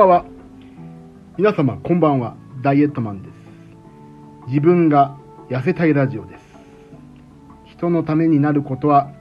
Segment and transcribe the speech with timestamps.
[0.00, 0.24] ばは。
[1.36, 2.34] 皆様、こんばんは。
[2.62, 3.34] ダイエットマンです。
[4.46, 5.18] 自分が
[5.50, 6.44] 痩せたいラジオです。
[7.66, 9.12] 人のためになることは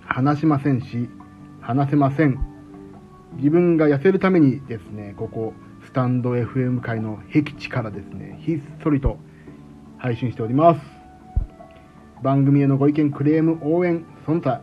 [0.00, 1.10] 話しませんし、
[1.60, 2.38] 話せません。
[3.36, 5.52] 自分が痩せるためにですね、ここ、
[5.84, 9.18] スタンド FM 界の僻地からですね、ひっそりと
[9.98, 10.80] 配信しております。
[12.22, 14.62] 番組へのご意見、クレーム、応援、その他、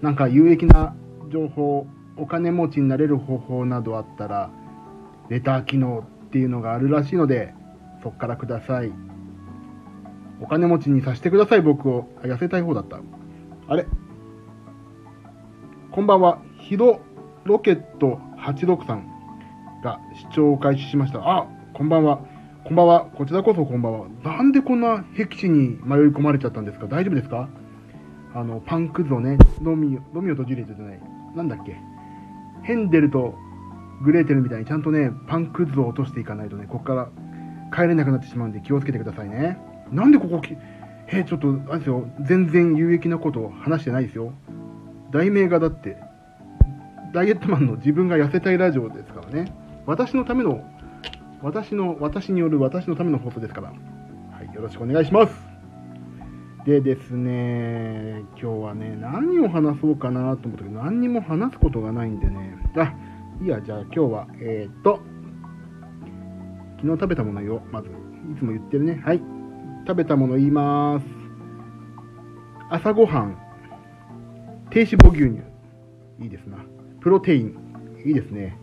[0.00, 0.94] なんか有益な
[1.32, 4.48] 情報、お金持ちになれる方法などあったら、
[5.28, 7.54] レター機能っていうのがあるらしいので、
[8.02, 8.92] そっからください。
[10.40, 12.08] お金持ちにさせてください、僕を。
[12.22, 13.00] 痩せたい方だった。
[13.68, 13.86] あれ？
[15.90, 16.42] こんばんは。
[16.58, 17.00] ヒロ
[17.44, 19.06] ロケット86さん
[19.82, 21.20] が視聴を開始しました。
[21.20, 22.20] あ、こんばんは。
[22.64, 23.06] こんばんは。
[23.16, 24.08] こちらこそこんばんは。
[24.22, 26.86] なんでこんな僻地に迷い込まれちゃったんですか？
[26.86, 27.48] 大丈夫ですか？
[28.34, 31.00] あの、パンクズをね、ロミオ、ロミオとジュリエットじゃない。
[31.34, 31.76] なんだっけ？
[32.64, 33.34] ヘンデルと
[34.02, 37.08] グレーテルみたいにちゃんとね、パンクズを落としていかないとね、ここから
[37.74, 39.58] 帰れなくなってしまうんで気をつけてくださいね。
[39.90, 40.40] なんでここ、
[41.08, 44.32] えちょっと、あれですよ、全然有益なことを話してないですよ。
[45.12, 45.96] 題名がだって、
[47.12, 49.52] ダイエットマンの自分が痩せたいラジオですからね。
[49.86, 50.64] 私のための、
[51.42, 53.68] 私の、私による私のための放送ですから。
[53.68, 53.74] は
[54.42, 55.56] い、よろしくお願いします。
[56.66, 62.58] でですね、今日はね、何を話そうかなと思ったけど、何にも話すことがないんでね。
[62.76, 62.92] あ、
[63.42, 65.00] いや、じゃあ今日は、えー、っと、
[66.76, 67.88] 昨日食べたものよ、まず。
[67.88, 67.92] い
[68.38, 69.02] つも言ってるね。
[69.04, 69.20] はい。
[69.86, 71.06] 食べたもの言います。
[72.70, 73.38] 朝ごはん、
[74.70, 75.42] 低脂肪牛乳。
[76.18, 76.58] いいですな。
[77.00, 77.56] プロテイン。
[78.06, 78.58] いいですね。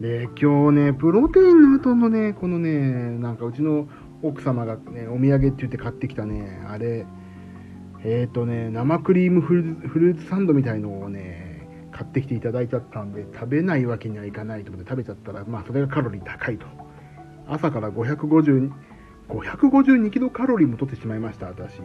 [0.00, 2.70] で、今日ね、プロテインの後のね、このね、
[3.18, 3.88] なんかうちの
[4.22, 7.06] 奥様がね、お土産って言って買ってきたね、あれ、
[8.04, 11.43] えっ、ー、とね、生クリームフルーツサンドみたいのをね、
[11.94, 16.66] 買ってきていただいちゃったんで、食べないわけにはいかないと思って食べちゃったら、まあそれがカロリー高いと。
[17.46, 18.72] 朝から550、
[19.28, 21.80] 552キロカロリーも取ってしまいました、私。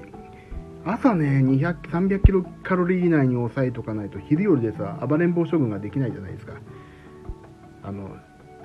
[0.83, 6.53] 朝ね、200、300キロカロリー以内に抑えとかないと、昼夜でさ、暴れん坊処分ができないじゃないですか。
[7.83, 8.15] あの、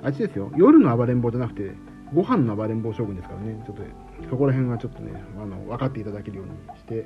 [0.03, 1.73] あっちですよ、夜の暴れん坊じゃなくて、
[2.13, 3.83] ご飯の暴れん坊将軍ですからね、ちょっと
[4.29, 7.05] そこら辺はちょっとね、あの分かっていただけるようにして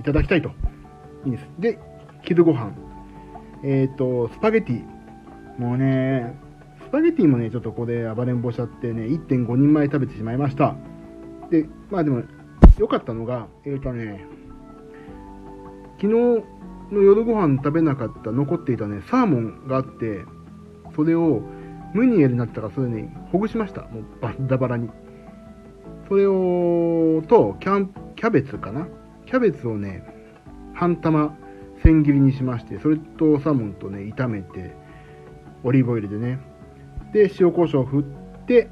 [0.00, 0.50] いただきたいと。
[1.24, 1.48] いいです。
[1.58, 1.78] で、
[2.22, 2.87] 昼ご飯。
[3.62, 4.84] えっ、ー、と、スパゲティ。
[5.58, 6.38] もうね、
[6.86, 10.76] スパゲティもね、ちょっとここで暴れん坊しちゃってね、1.5人前食べてしまいました。
[11.50, 12.22] で、まあでも、
[12.78, 14.24] 良かったのが、えっ、ー、とね、
[16.00, 16.08] 昨日
[16.94, 20.24] の夜ご飯食べなかった残っていたね、サーモンがあって、
[20.94, 21.42] それを
[21.94, 23.82] ムニエルになったからそれね、ほぐしました。
[23.82, 24.88] もうバッダバラに。
[26.08, 28.86] それを、と、キャン、キャベツかな？
[29.26, 30.02] キャベツをね、
[30.74, 31.36] 半玉
[31.88, 34.76] 千切りにしまして、それとサーモンとね、炒めて、
[35.64, 36.38] オリーブオイルでね。
[37.14, 38.68] で、塩コショウ振って、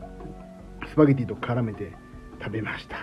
[0.87, 1.93] スパゲティと絡めて
[2.43, 2.99] 食べました。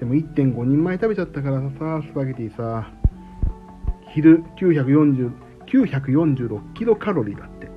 [0.00, 2.90] でも1.5人前食べちゃったからさ、スパゲティさ、
[4.12, 5.30] 昼940、
[5.64, 7.70] 946キロカロリーだって。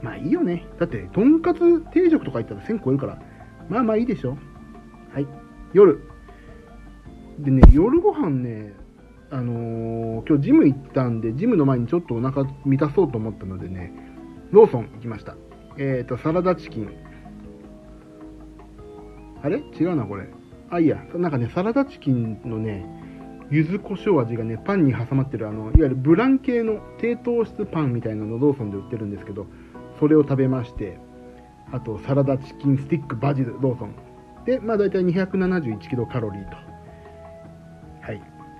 [0.00, 0.64] まあいいよね。
[0.78, 3.20] だって、とんかつ定食とか行ったら1000超えるから、
[3.68, 4.38] まあまあいいでしょ。
[5.12, 5.26] はい。
[5.72, 6.00] 夜。
[7.40, 8.74] でね、夜ご飯ね、
[9.30, 13.92] あのー、今日ジム行ったんで、ジムの前にちょっとお腹満たそうと思ったのでね、
[14.50, 15.36] ローソン行きました。
[15.76, 16.90] えっ、ー、と、サラダチキン。
[19.42, 19.58] あれ？
[19.58, 20.28] 違うな、これ。
[20.70, 21.04] あ、いいや。
[21.14, 22.86] なんかね、サラダチキンのね、
[23.50, 29.46] 柚子胡椒味がね、パンに挟まってる、あの、いわゆるブラン系の低糖質パンみたいなのローソンで売ってるんですけど、
[30.00, 30.98] それを食べまして、
[31.72, 33.94] あとサラダチキンスティックバジルローソン。
[34.44, 36.67] で、まあ大体271キロカロリーと。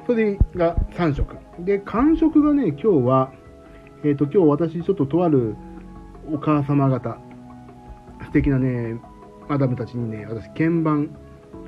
[0.09, 1.37] それが3食。
[1.59, 3.31] で、間食がね、今日は、
[4.03, 5.55] えっ、ー、と、今日私ちょっととある
[6.33, 7.19] お母様方、
[8.25, 8.99] 素敵なね、
[9.51, 11.15] マダムたちにね、私鍵盤、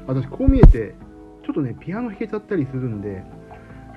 [0.07, 0.95] 私こう見えて、
[1.45, 3.23] ちょっとね、ピアノ弾けちゃったりするんで、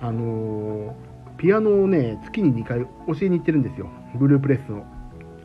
[0.01, 0.93] あのー、
[1.37, 2.87] ピアノをね、月に2回教
[3.25, 3.89] えに行ってるんですよ。
[4.15, 4.85] ブループレッスの。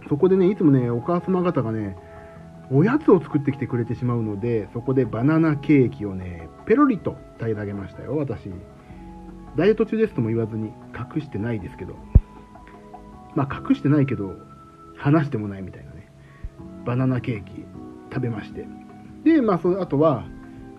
[0.08, 1.96] そこでね、いつもね、お母様方がね、
[2.72, 8.50] おやつを作ってきてくれてしまうので、そこでバナナケーキをね、ペロリと平らげましたよ、私。
[9.56, 11.96] ダイエット中ですとも言わずに、隠してないですけど。
[13.34, 14.34] まあ、隠してないけど、
[14.96, 16.10] 話してもないみたいなね。
[16.84, 17.64] バナナケーキ
[18.12, 18.66] 食べまして。
[19.24, 20.24] で、まあ、そあとは、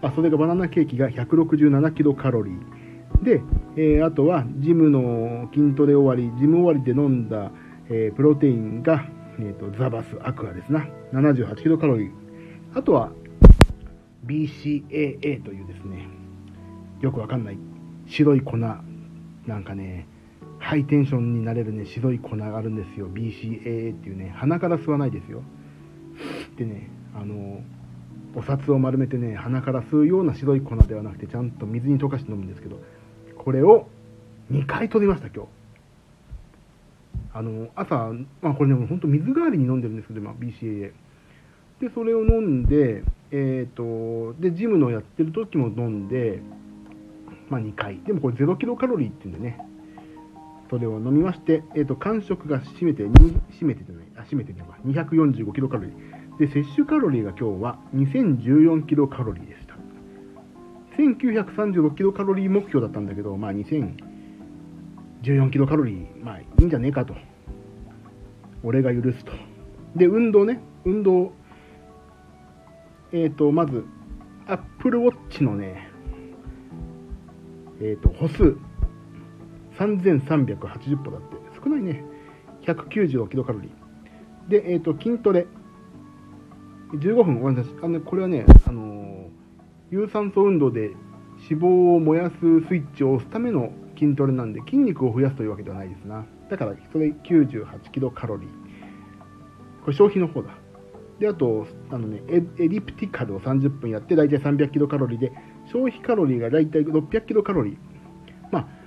[0.02, 3.24] あ、それがバナナケーキが167キロカロリー。
[3.24, 3.42] で、
[3.76, 7.52] えー、あとは、ジムの筋トレ終わり、ジム終わりで飲んだ、
[7.90, 9.06] えー、プロテインが
[9.42, 12.12] えーと、ザバスアクアですな78キロカロリー
[12.76, 13.12] あとは
[14.26, 16.08] BCAA というですね
[17.00, 17.58] よくわかんない
[18.10, 18.82] 白い粉な
[19.58, 20.08] んかね
[20.60, 23.08] ハイテンションになれるね白い粉があるんですよ。
[23.08, 25.42] BCAA っていうね鼻から吸わないですよ。
[26.54, 27.62] ってねあの
[28.36, 32.80] お札を丸めてね鼻から吸うような白い粉ではなくてちゃんと水に溶かして飲むんですけど
[33.38, 33.88] これを
[34.52, 35.50] 2回取りました今日。
[37.32, 40.92] あの朝、まあ、これね本当水代わりに飲んでるんですけど、まあ、BCAA
[41.80, 46.42] でそれを飲んでえっ、ー、とでジムのやってる時も飲んで
[47.50, 48.00] まあ2回。
[48.00, 49.58] でもこれ0キロカロリーっていうんでね。
[50.70, 54.06] それを飲みまして、えーと、間食が占めて占めてじゃない。
[54.18, 56.38] あ占めてじゃない245キロカロリー。
[56.38, 59.76] で摂取カロリーが今日は2014キロカロリーでした。
[60.98, 67.16] 1936キロカロリー目標だったんだけどまあ2014キロカロリーまあいいんじゃねえかと。
[68.64, 69.32] 俺が許すと。
[69.96, 70.60] で運動ね。
[70.86, 71.34] 運動。
[73.12, 73.86] えっ、ー、とまず
[74.48, 75.89] アップルウォッチのね
[77.80, 78.58] え、ー、と歩数。
[79.78, 81.38] 3380歩だって。
[81.64, 82.04] 少ないね。
[82.64, 84.50] 196キロカロリー。
[84.50, 85.48] で、えーと、筋トレ。
[86.94, 87.40] 15分。
[87.40, 87.74] ごめんなさい。
[87.82, 89.28] あのこれはね、あの、
[89.92, 90.92] 有酸素運動で
[91.50, 92.36] 脂肪を燃やす
[92.68, 96.26] スイッチを押すための筋トレなんで筋肉を増やすというわけではないですな。
[96.50, 98.50] だからそれ98キロカロリー。
[99.84, 100.56] これ消費の方だ。
[101.20, 105.32] であとあの、ね、エリプティカルを30分やって大体300キロカロリーで
[105.72, 107.78] 消費カロリーが大体600キロカロリー
[108.52, 108.80] まあ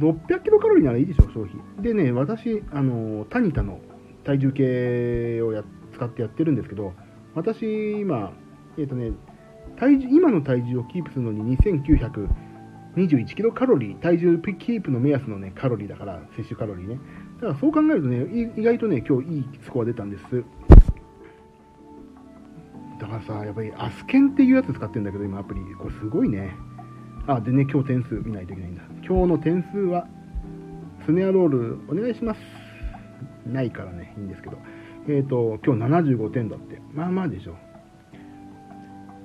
[0.00, 1.56] 600キロカロリーならいいでしょう、消費。
[1.82, 3.78] でね、私、あの、タニタの
[4.24, 6.94] 体重計をや使ってやってるんですけど、
[7.34, 8.32] 私、今、
[8.76, 9.12] えっ、ー、とね、
[9.76, 16.98] 体重、今の体重をキープするのに2921キロカロリー、体重キープの目安のね、カロリーだから、摂取カロリーね。
[17.40, 20.44] だからそう考えるとね、意外とね、今日いいスコア出たんです。
[22.98, 25.60] だからさ、やっぱりアスケンっていうやつ使ってるんだけど、今アプリ。
[25.76, 26.54] これすごいね。
[27.26, 28.82] あ、でね、今日点数見ないといけないんだ。
[29.06, 30.06] 今日の点数は、
[31.04, 32.40] スネアロールお願いします。
[33.46, 34.58] ないからね、いいんですけど。
[35.08, 36.80] えっ、ー、と、今日75点だって。
[36.92, 37.56] まあまあでしょ。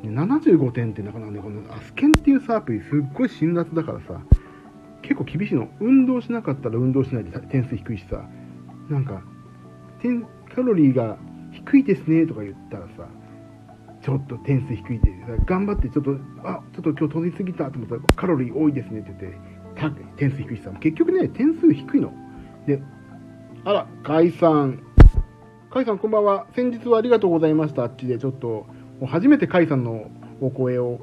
[0.03, 4.21] 75点ってなかなかね、このアスケンっていうサープリすっごい辛辣だからさ、
[5.01, 5.67] 結構厳しいの。
[5.79, 8.25] 運動しなかったら運動しないで点数低いしさ、
[8.89, 9.21] なんか、
[10.55, 11.17] カロリーが
[11.51, 13.07] 低いですねとか言ったらさ、
[14.01, 15.13] ちょっと点数低いで、
[15.45, 22.13] 頑張ってちょっと、あ、ちょっと今日取りすぎたと思ったら、カロリー多いですねって言って、点数低いしさ、結局ね、点数低いの。
[22.65, 22.81] で、
[23.65, 24.79] あら、甲斐さん。
[25.69, 26.47] 甲斐さんこんばんは。
[26.55, 27.83] 先日はありがとうございました。
[27.83, 28.65] あっちでちょっと、
[29.05, 30.09] 初めて甲斐さんの
[30.41, 31.01] お声を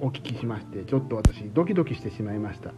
[0.00, 2.72] お聞きしまして、ちょっと私、ドキドキしてしまいました。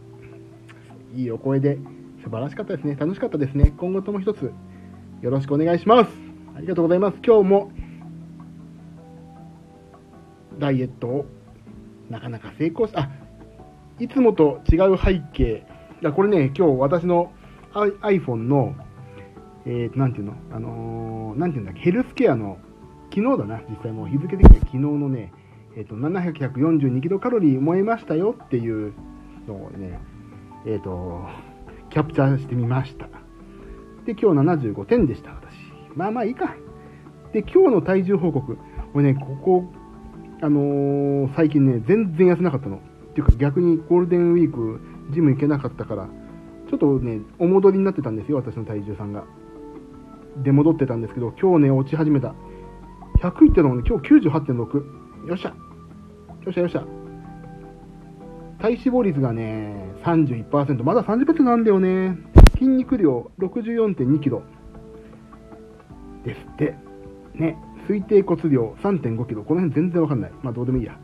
[1.15, 1.77] いいお声で、
[2.23, 2.95] 素晴らしかったですね。
[2.99, 3.73] 楽しかったですね。
[3.77, 4.51] 今後とも一つ、
[5.21, 6.11] よろしくお願いします。
[6.55, 7.17] ありがとうございます。
[7.25, 7.71] 今日も
[10.57, 11.25] ダイエットを
[12.09, 13.09] なかなか成功し、あ、
[13.99, 15.65] いつもと違う背景。
[16.01, 17.31] いこれね、今日私の
[17.73, 18.75] iPhone の、
[19.65, 20.33] えー、ていうの？
[20.51, 21.71] あのー、ていうんだ？
[21.71, 22.57] っけ、ヘルスケアの、
[23.13, 25.33] 昨日だな、実際もう日付的には昨日のね、
[25.75, 28.93] えっ、ー、と、742キロカロリー燃えましたよっていう
[29.47, 29.99] のをね、
[30.65, 31.25] えっ、ー、と、
[31.89, 33.07] キャプチャーしてみました。
[34.05, 35.55] で、今日75点でした、私。
[35.95, 36.55] まあまあいいか。
[37.33, 38.57] で、今日の体重報告。
[38.93, 39.71] これね、ここ
[40.41, 42.77] あのー、最近ね、全然痩せなかったの。
[42.77, 42.79] っ
[43.13, 44.79] ていうか逆にゴールデンウィーク、
[45.11, 46.07] ジム行けなかったから、
[46.69, 49.23] ちょっとね、お戻りになってたんですよ、私の体重さんが。
[50.43, 52.35] で、戻ってたんですけど、今日ね、落ち始めた。
[53.21, 55.27] 100いってたのね、今日98.6。
[55.27, 55.49] よっしゃ。
[55.49, 55.55] よ
[56.51, 56.85] っしゃよっしゃ。
[58.59, 60.83] 体脂肪率がね、31%。
[60.83, 62.17] まだ30%なんだよね。
[62.53, 64.43] 筋肉量64.2キロ。
[66.23, 66.75] ですって。
[67.33, 67.57] ね。
[67.87, 69.43] 推定骨量3.5キロ。
[69.43, 70.31] この辺全然わかんない。
[70.43, 70.99] まあどうでもいいや。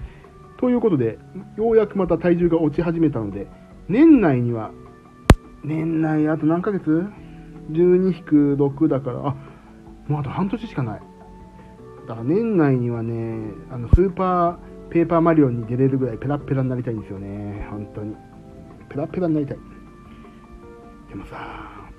[0.58, 1.18] ということで、
[1.58, 3.48] ようやくまた体重が落ち始めたので、
[3.88, 4.72] 年内には、
[5.63, 7.06] 年内あと何ヶ月
[7.72, 9.36] ?12-6 だから、あ、
[10.08, 11.02] もうあと半年しかない。
[12.08, 17.68] だから年内にはね、あの、スーパーペーパーマリオンに出れるぐらいペラペラになりたいんですよね。
[17.70, 18.16] 本当に。
[18.90, 19.58] ペラペラになりたい。
[21.10, 21.90] でもさ、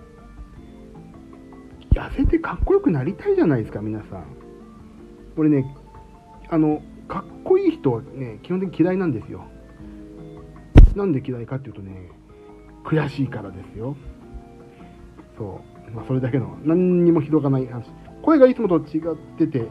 [1.93, 4.34] 痩せてかっこよくなりたいじゃないですか、皆さん。
[5.37, 5.75] 俺ね、
[6.49, 9.45] あの、かっこいい人はね、基本的に嫌いなんですよ。
[10.95, 12.11] なんで嫌いかっていうとね、
[12.85, 13.97] 悔しいからですよ。
[15.37, 15.91] そう。
[15.95, 17.87] まあ、それだけの、何にも広がない話。
[18.23, 19.67] 声がいつもと違ってて、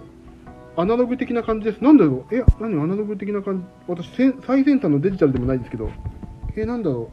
[0.75, 1.84] アナログ的な感じです。
[1.84, 2.36] なんだろう？
[2.36, 2.82] え、何？
[2.82, 3.65] アナログ的な感じ？
[3.88, 5.89] 私、最先端のデジタルでもないですけど、
[6.55, 7.12] え、なんだろ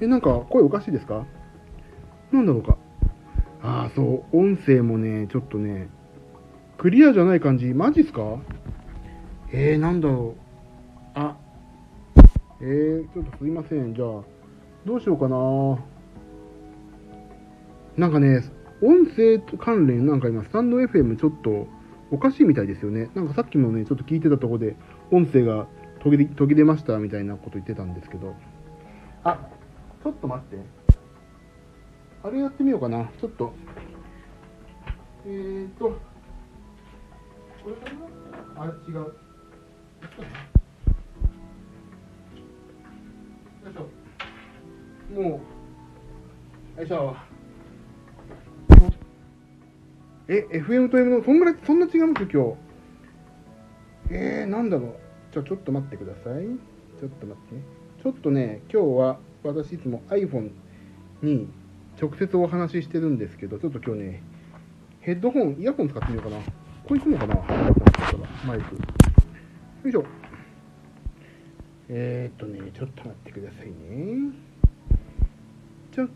[0.00, 0.04] う？
[0.04, 1.24] え、なんか声おかしいですか？
[2.32, 2.76] なんだろうか？
[3.62, 4.38] ああ、そう。
[4.38, 5.88] 音声もね、ちょっとね、
[6.80, 8.38] クリアじゃない感じマジっすか？
[9.52, 11.10] えー、なんだろう。
[11.12, 11.36] あ、
[12.62, 13.92] えー、ちょっとすいません。
[13.94, 14.22] じゃあ、
[14.86, 15.36] どうしようかな。
[17.98, 18.42] なんかね、
[18.80, 21.66] 音声関連なんか今、スタンド FM ちょっと
[22.10, 23.10] おかしいみたいですよね。
[23.14, 24.76] なんかさっきもね、ちょっと聞いてたところで、
[25.10, 25.66] 音声が
[26.02, 28.34] 途切れ途切れましたみたいなこと言ってたんですけど。
[29.24, 29.38] あ、
[30.02, 30.64] ちょっと待って。
[32.22, 33.10] あれやってみようかな。
[33.20, 33.52] ちょっと。
[35.26, 36.09] えーと、これかな
[38.56, 38.94] あれ違う。
[38.96, 39.12] よ
[43.68, 45.20] いしょ。
[45.20, 45.40] も
[46.76, 47.16] う、よいしょ。
[50.28, 52.54] え、FM と M の、そんぐらい、そんな違います今日。
[54.10, 54.94] えー、なんだろう。
[55.32, 56.44] じゃちょっと待ってください。
[56.98, 57.62] ちょっと待ってね。
[58.02, 60.52] ちょっとね、今日は私いつも iPhone
[61.20, 61.48] に
[62.00, 64.22] 直接お話ししてるんですけど、ちょっと今日ね、
[65.00, 66.59] ヘッドホン、イヤホン使ってみようかな。
[66.90, 67.36] こいくのかな？
[68.44, 68.74] マイク。
[68.74, 68.80] よ
[69.88, 70.04] いしょ。
[71.88, 74.32] えー、っとね、ちょっと待ってくださいね。
[75.94, 76.08] ちょっ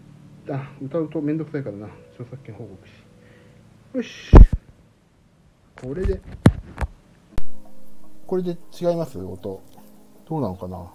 [0.44, 1.86] と、あ、歌うとめんどくさいからな。
[2.14, 2.90] 著作権報告し。
[3.94, 4.32] よし。
[5.80, 6.20] これで、
[8.26, 9.16] これで違います？
[9.20, 9.62] 音。
[10.28, 10.90] どうなのかな？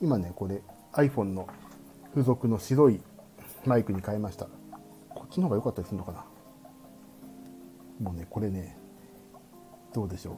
[0.00, 0.62] 今ね、これ
[0.94, 1.48] iPhone の
[2.10, 3.00] 付属の白い
[3.64, 4.48] マイクに変えました。
[5.10, 6.24] こっちの方が良かったりするのかな？
[8.00, 8.76] もうね、これね、
[9.92, 10.34] どうでしょう。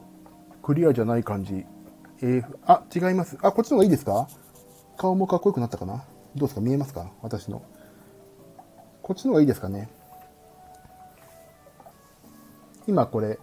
[0.63, 1.65] クリアじゃない感じ。
[2.21, 3.37] AF、あ、違います。
[3.41, 4.27] あ、こっちの方がいいですか？
[4.97, 6.03] 顔もかっこよくなったかな？
[6.35, 6.61] どうですか？
[6.61, 7.11] 見えますか？
[7.21, 7.63] 私の。
[9.01, 9.89] こっちの方がいいですかね？
[12.87, 13.39] 今これ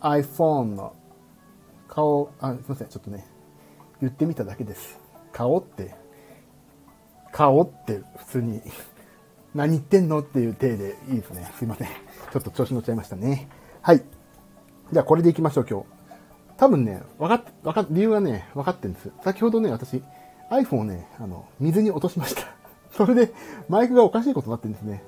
[0.00, 0.94] iPhone の
[1.88, 3.26] 顔、あ、すいません、ちょっとね、
[4.00, 4.98] 言ってみただけです。
[5.32, 5.94] 顔って、
[7.32, 8.60] 顔って普通に
[9.54, 10.20] 何言ってんの？
[10.20, 11.50] っていう体でいいですね。
[11.56, 11.88] すいません。
[11.88, 13.48] ちょっと調子乗っちゃいましたね。
[13.82, 14.02] はい。
[14.92, 15.86] じゃあこれでいきましょう、今日。
[16.56, 19.10] 多分ね、分かっ、分かっ、理由はね、分かってんです。
[19.22, 20.02] 先ほどね、私、
[20.50, 22.42] iPhone をね、あの、水に落としました。
[22.90, 23.32] それで、
[23.68, 25.02] マイクがおかしいことになってるんですね。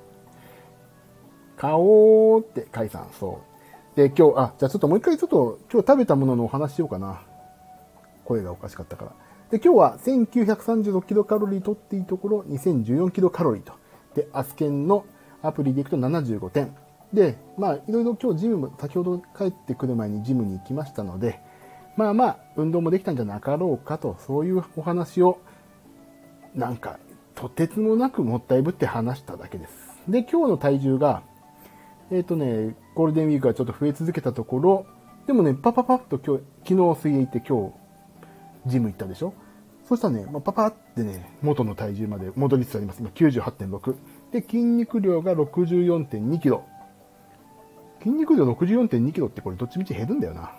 [1.57, 3.41] 顔って、カイさん、そ
[3.93, 3.97] う。
[3.97, 7.21] で、今日、あ、じゃあちょっともう一回ちょっと、今日食べたもののお話しようかな。
[8.25, 9.11] 声がおかしかったから。
[9.51, 13.73] で、今日は1936キロカロリー取っていいところ、2014キロカロリーと。
[14.17, 15.05] で、アスケンの
[15.43, 16.75] アプリでいくと75点。
[17.13, 21.39] で、まあ、いろいろ今日ジムも、先ほど帰ってくる前にジムに行きましたので、
[21.95, 25.37] まあまあ、運動もできたんじゃなかろうかと、そういうお話を、
[26.55, 26.97] なんか、
[27.35, 29.71] とてつもなくもったいぶって話しただけです。
[30.09, 31.21] で、今日の体重が、
[32.09, 34.85] えっ、ー、とね、ゴールデンウィークがちょっと増え続けたところ、
[35.27, 37.73] でもね、パパパッと今日、昨日水泳行って今
[38.65, 39.33] 日、ジム行ったでしょ？
[39.87, 42.99] そしたらね、まあ、パパってね、元の体重まで戻りつつあります。
[42.99, 43.95] 今98.6。
[44.31, 46.65] で、筋肉量が64.2キロ。
[47.99, 50.51] 筋肉量64.2キロってこれどっちみち減るんだよな。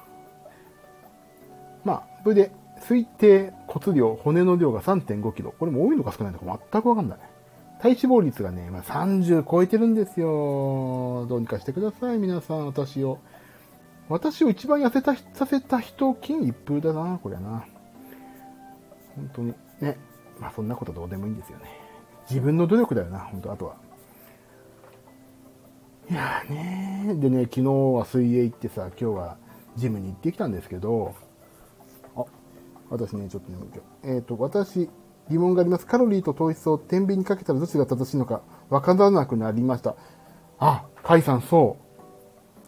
[1.84, 5.52] まあ、それで、推定骨量、骨の量が3.5キロ。
[5.58, 7.18] これも多いのか少ないのか全くわかんない。
[7.80, 11.26] 体脂肪率がね、まあ、30超えてるんですよ。
[11.28, 13.18] どうにかしてください、皆さん、私を。
[14.08, 17.66] 私を一番痩せた、させた人、金一封だな、これな。
[19.18, 19.54] 本当に。
[19.80, 19.98] ね。
[20.38, 21.64] まあ、そんなことどうでもいいんですよね。
[22.30, 23.76] 自分の努力だよな、本当あとは。
[26.10, 29.36] いやーねでね、昨日は水泳行ってさ、今日は
[29.76, 31.14] ジムに行ってきたんですけど、
[32.16, 32.24] あ、
[32.90, 33.58] 私ね、ちょっとね、
[34.04, 34.88] えっ、ー、と、私、
[35.30, 35.86] 疑問があります。
[35.86, 39.96] カロリーと糖質を天秤にかけたらどっちが正しいのかわからなくなりました。
[40.58, 41.88] あ、カイさん、そう。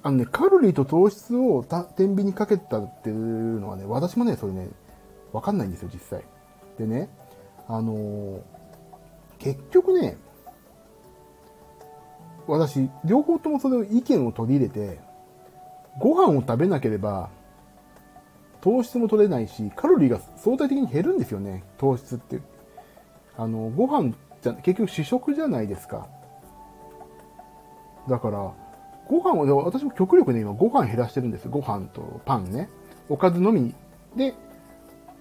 [0.02, 1.64] あのね、カロリーと糖質を
[1.96, 4.68] 天秤にかけたっていうのはね、私もね、それね、
[5.32, 6.24] わかんないんですよ、実際。
[6.80, 7.10] でね、
[7.68, 8.40] あのー、
[9.38, 10.16] 結局ね、
[12.46, 14.98] 私、両方ともそれを意見を取り入れて、
[15.98, 17.28] ご飯を食べなければ、
[18.60, 22.40] 糖質も取れないし、カロリーが相対的に減るんですよね、糖質って。
[23.36, 26.08] あの、ご飯じゃ、結局主食じゃないですか。
[28.08, 28.52] だから、
[29.06, 32.70] ご飯を、私も極力ね、今ご飯減らしてるんですご飯とパンね。
[33.08, 33.74] おかずのみ。
[34.16, 34.34] で、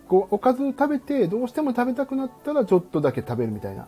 [0.09, 3.87] おかず食べて、どうしても食べたくなったらちょっとだけ食べるみたいな。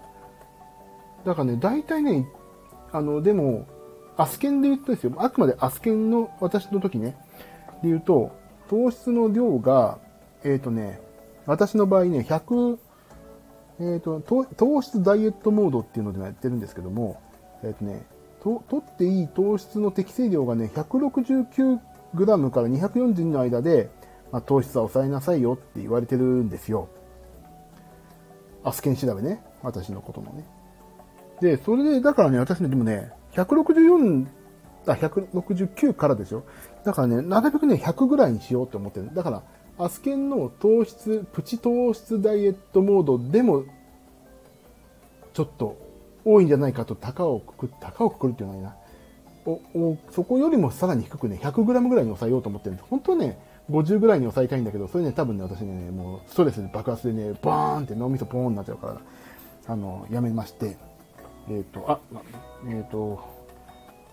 [1.25, 2.27] だからね、大体ね、
[2.91, 3.65] あの、でも、
[4.17, 5.13] アスケンで言ったんですよ。
[5.17, 7.15] あくまでアスケンの私の時ね、
[7.81, 8.31] で言うと、
[8.69, 9.99] 糖質の量が、
[10.43, 10.99] えっ、ー、とね、
[11.45, 12.77] 私の場合ね、100、
[13.79, 14.21] えっ、ー、と
[14.55, 17.19] 糖質ダイエットモードっていうのでやってるんですけども、
[17.63, 18.05] えっ、ー、とね、
[18.43, 23.89] と、取っていい糖質の適正量がね、169g から242の間で、
[24.31, 26.89] まあ、糖質は抑えなさいよって言われてるんですよ。
[28.63, 29.43] アスケン調べね。
[29.63, 30.45] 私のこともね。
[31.41, 34.27] で、それで、だからね、私ね、でもね、164、
[34.87, 36.43] あ、169からでしょ
[36.83, 39.13] だからね、なるべくね、100ぐらいにしようって思ってる。
[39.13, 39.43] だから、
[39.77, 43.65] アスケンの糖質、プチ糖質ダイエットモードでも、
[45.33, 45.77] ちょっと
[46.25, 48.75] 多いんじゃないかと高をくく高をくくるっていうのはないな
[49.45, 53.39] おおそこよりもさらに低くね 100g ぐらいに抑えようと思ってるんです本当はね
[53.71, 59.01] 50ぐらいに抑えたいんだけどそれね多分ね私ねもうストレスで爆発でねバーンって脳みそポーンになっちゃうから
[59.67, 60.77] あのやめまして
[61.49, 61.99] えっ、ー、とあ
[62.67, 63.19] えっ、ー、と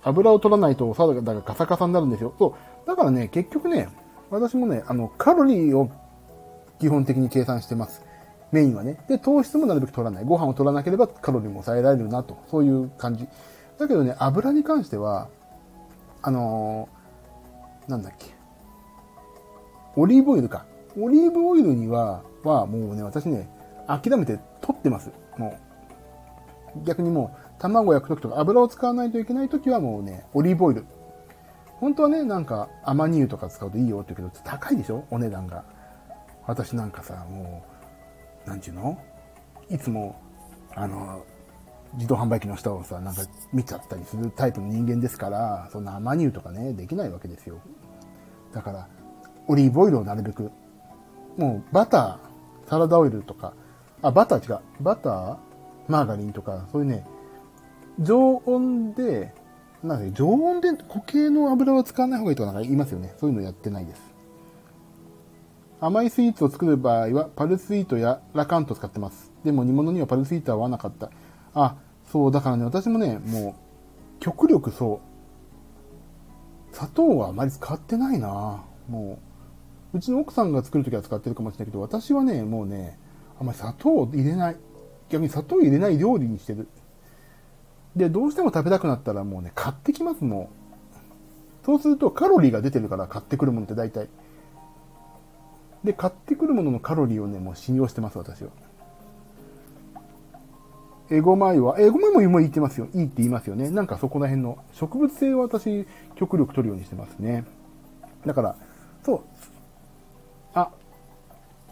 [0.03, 3.89] 油を取らないとお肌がカサカサになるんですよそうだからね結局ね
[4.31, 5.91] 私もねあのカロリーを
[6.81, 8.09] 基本的に計算してます
[8.53, 8.97] メインはね。
[9.09, 10.25] で、糖質もなるべく取らない。
[10.25, 12.39] ご飯を取らなければカロリーも抑えられるなと。
[12.51, 13.29] そういう感じ。
[13.79, 15.29] だけどね、油に関しては、
[16.23, 18.38] あのー、なんだっけ。
[19.99, 20.65] オリーブオイルか。
[20.97, 23.51] オリーブオイルには、はもうね、私ね、
[23.89, 25.11] 諦めて取ってます。
[25.37, 25.59] も
[26.77, 26.85] う。
[26.85, 30.85] 逆にもう、卵焼くときとか油を使わないといけないときはもうね、オリーブオイル。
[31.81, 35.05] 本当はね、なんか、アマニ油とか使うといいよって言うけど、高いでしょ？
[35.11, 35.65] お値段が。
[36.47, 37.65] 私なんかさ、も
[38.47, 38.99] う、なんちゅうの？
[39.69, 40.21] いつも、
[40.77, 41.25] あの、
[41.95, 47.59] 自動販売機の下をさ、なんか見ちゃったりするタイプの人間ですから、そんなアマニ油とかね、できないわけですよ。
[48.53, 48.89] だから、
[49.49, 50.51] オリーブオイルをなるべく、
[51.37, 53.55] もうバター、サラダオイルとか、
[54.03, 54.61] あ、バター違う。
[54.81, 55.37] バター、
[55.89, 57.05] マーガリンとか、そういうね、
[57.99, 59.35] 常温で、
[59.83, 63.15] なんで、常温で固形の油は使わない方がいいとかなんか言いますよね。
[63.19, 64.03] そういうのやってないです。
[65.81, 69.33] 甘いスイーツを作る場合は、パルスイートやラカント使ってます。
[69.45, 71.11] でも煮物にはパルスイートは合わなかった。
[71.55, 71.77] あ、
[72.13, 73.55] そう、だからね、私もね、もう、
[74.21, 75.01] 極力そ
[76.73, 79.28] う、砂糖はあまり使ってないなもう
[79.95, 82.99] う、ちの奥さんが作るときは使ってるかもしれないけど、私はね、もうね、
[83.41, 84.57] あんまり砂糖を入れない。
[85.09, 86.69] 逆に砂糖を入れない料理にしてる。
[87.97, 90.51] で、どうしても食べたくなったらもうね、買ってきます、も
[91.63, 91.67] う。
[91.67, 94.09] そうするとカロリーが出てるから買ってくるものって大体。
[95.85, 98.51] で、買ってくるもののカロリーをね、もう信用してます、私は。
[101.11, 102.89] エゴマ油は、エゴマ油も言ってますよ。
[102.95, 103.71] いいって言いますよね。
[103.71, 107.45] なんかそこら辺の植物性を私、極力取るようにしてますね。
[108.27, 108.57] だから、
[109.05, 109.21] そう。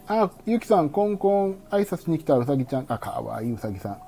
[0.09, 2.85] あ、ゆきさん、コンコン、挨拶に来たうさぎちゃん。
[2.87, 3.99] あ、かわいいうさぎさ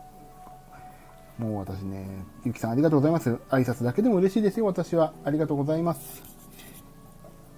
[1.38, 1.44] ん。
[1.44, 3.32] もう私ね、ゆきさんありがとうございます。
[3.50, 5.14] 挨拶だけでも嬉しいですよ、私は。
[5.26, 6.24] ありがとうございます。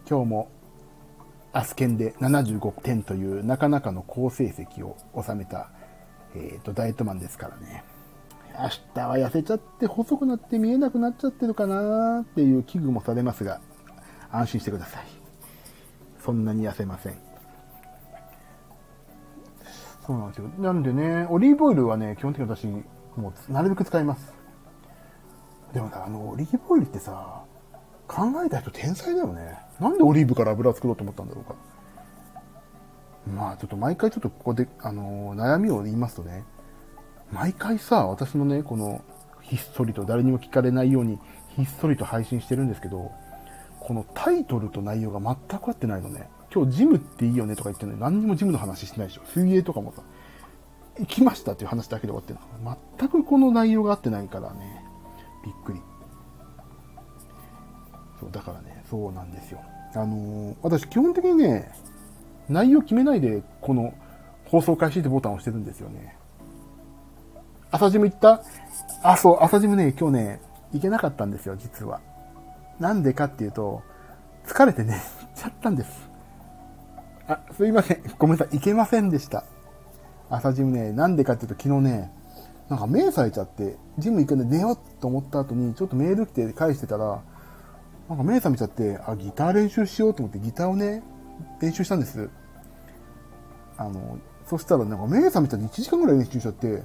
[0.10, 0.49] 今日も
[1.54, 5.69] アスケンで75点というなかなかの好成績を収めた、
[6.36, 7.84] えっ、ー、と、ダイエットマンですからね。
[8.58, 13.62] 明日は痩せちゃって細くなって見えなくなっちゃってるかなっていう危惧もされますが、
[14.32, 15.04] 安心してください。
[16.23, 17.31] そんなに痩せません。
[20.12, 20.50] そうなんですよ。
[20.60, 22.67] なんでね、オリーブオイルはね、基本的に私、
[23.15, 24.34] もうなるべく使います。
[25.74, 27.43] でもさ、あの、オリーブオイルってさ、
[28.08, 29.58] 考えた人天才だよね。
[29.80, 31.56] なんでオリーブから油作ろうと思ったんだろうか。
[33.34, 36.43] まあちょっと毎回ちょっとここで、あのー、悩みを言いますとね、
[37.32, 39.02] 毎回さ、私のね、この、
[39.41, 41.19] ひっそりと誰にも聞かれないように、
[41.56, 43.12] ひっそりと配信してるんですけど、
[43.80, 45.19] このタイトルと内容が
[45.50, 46.30] 全く合ってないのね。
[46.54, 49.22] 今日ジムっていいよねとか言ってるのに何にもジムの話してないでしょ。
[49.34, 50.02] 水泳とかもさ、
[51.00, 52.78] 行きましたっていう話だけで終わってるの。
[53.00, 54.84] 全くこの内容が合ってないからね、
[55.46, 55.82] びっくり。
[58.20, 59.62] そうだからね、そうなんですよ。
[59.96, 61.72] あのー、私基本的にね、
[62.50, 63.94] 内容決めないで、この
[64.46, 66.16] 放送開始ってボタンを押してるんですよね。
[67.72, 68.44] 朝ジム行った？
[69.04, 70.42] あ、そう、朝ジムね、今日ね、
[70.74, 72.02] 行けなかったんですよ、実は。
[72.80, 73.82] なんでかっていうと、
[74.46, 76.11] 疲れてね、 行っちゃったんです。
[77.28, 78.04] あ、すいません。
[78.18, 78.58] ごめんなさい。
[78.58, 79.46] 行けませんでした。
[80.30, 82.12] 朝ジムね、なんでかっていうと昨日ね、
[82.70, 87.22] なんか目さえちゃって、ジム行くんで寝ようと思った後に、ちょっとメール来て返してたら、
[88.08, 91.04] なんか目覚めちゃって、あ、ギター練習しようと思ってギターをね、
[91.62, 92.30] 練習したんです。
[93.78, 96.84] あの、そしたらなんか目覚めちゃって1時間ぐらい練習しちゃって、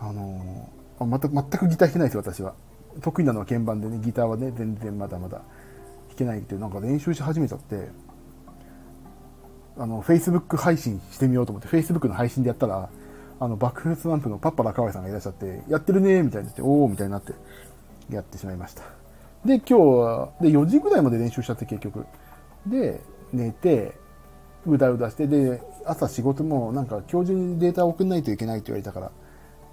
[0.00, 2.54] あの、あ全く、全くギター弾けないですよ、私は。
[3.00, 5.38] 得意なのは鍵盤でね、ギターはね、全然まだまだ
[6.08, 7.88] 弾けないっていう、なんか練習し始めちゃって、
[9.78, 12.88] あの、Facebook 配信してみようと思って、Facebook の配信でやったら、
[13.40, 17.32] あの、バックフルスワンプのパッパラカワイさんがいらっしゃって、やってるねみたいになって、おーみたいになって、
[18.10, 18.82] やってしまいました。
[19.44, 22.04] で、今日は、で、4時ぐらいまで練習しちゃって結局。
[22.66, 23.00] で、
[23.32, 23.94] 寝て、
[24.66, 29.12] うだうだして、で、朝仕事もなんか今日中にデータ送んないといけないって言われたから、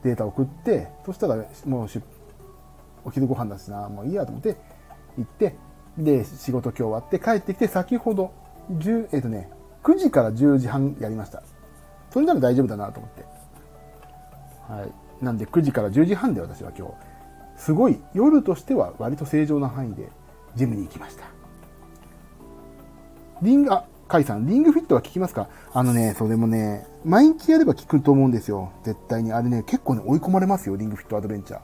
[0.04, 2.00] データ送って、そしたらもうし
[3.04, 4.56] お昼ご飯だしな、もういいやと思って、
[5.18, 5.56] 行って、
[5.98, 8.32] で、仕事今日終わって帰ってきて、先ほど、
[8.72, 9.50] 10、えっ、ー、とね、
[9.86, 11.44] 9時から10時半やりました。
[12.10, 13.26] それなら大丈夫だなと思って。
[14.68, 15.24] はい。
[15.24, 16.94] なんで9時から10時半で私は今日
[17.56, 20.10] すごい夜としては割と正常な範囲で
[20.56, 21.26] ジムに行きました。
[23.44, 25.50] リング、あ、カイさん、リングフィットは効きますか？
[25.72, 28.72] あのね、そうでもね、毎日やれば効くと思うんですよ。
[28.84, 29.34] 絶対に。
[29.34, 31.60] あれね、結構ね、追い込まれますよ、リングフィットアドベンチャー。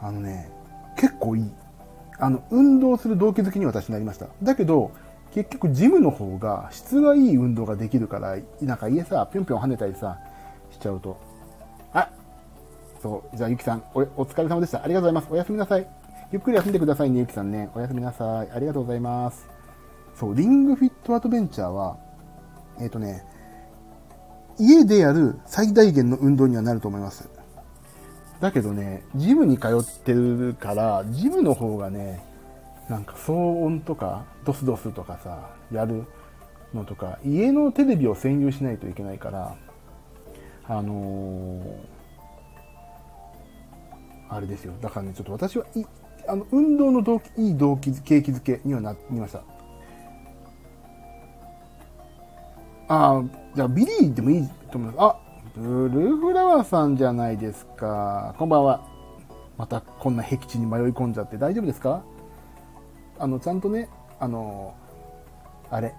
[0.00, 0.50] あのね、
[0.96, 1.50] 結構いい。
[2.18, 4.28] あの、運動する動機づきに私なりました。
[4.42, 4.92] だけど、
[5.34, 10.16] 結局ジムの方が質がいい運動ができるから、なんか家さ、ぴょんぴょん跳ねたりさ、
[10.70, 11.18] しちゃうと。
[11.92, 12.08] あ
[13.02, 14.84] そう、じゃあゆきさんお、お疲れ様でした。
[14.84, 15.28] ありがとうございます。
[15.32, 15.86] おやすみなさい。
[16.30, 17.68] ゆっくり休んでくださいね、ゆきさんね。
[17.74, 18.50] おやすみなさい。
[18.52, 19.48] ありがとうございます。
[20.14, 21.96] そう、リングフィットアドベンチャーは、
[22.78, 23.24] えっ、ー、とね、
[24.56, 27.28] 家でやる最大限の運動にはなると思います。
[28.38, 32.22] だけどね、ジムに通ってるから、ジムの方がね、
[32.88, 36.04] なんか騒音とか、ドスドスとかさ、やる
[36.74, 39.56] のとか、家のテレビを占有しないといけないから、
[40.68, 41.74] あのー、
[44.28, 44.74] あれですよ。
[44.80, 45.84] だからね、ちょっと私は、い
[46.26, 49.42] あの、運動の動機、いい動機、景気づけにはなりました。
[52.88, 53.22] ああ、
[53.54, 54.96] じゃあビリーでもいいと思います。
[55.00, 55.16] あ、
[55.56, 58.34] ブルーフラワーさんじゃないですか。
[58.38, 58.86] こんばんは。
[59.56, 62.02] またこんな僻地に迷い込んじゃって大丈夫ですか？
[63.18, 63.88] あの、ちゃんとね、
[64.20, 64.74] あの、
[65.70, 65.94] あれ、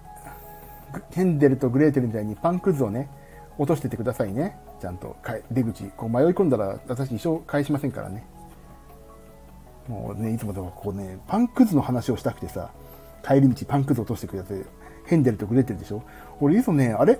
[1.10, 3.08] ヘンデルとグレーテルみたいにパンくずをね、
[3.58, 4.56] 落としててくださいね。
[4.80, 5.16] ちゃんと
[5.50, 8.24] 出口、こう迷い込んだら私一生返しませんからね。
[9.88, 12.70] もうね、いつもでもこうね、パンくずの話をしたくてさ、
[13.26, 14.64] 帰り道パンくず落としてくれて、
[15.06, 16.02] ヘンデルとグレーテルでしょ
[16.40, 17.18] 俺いつもね、あれ？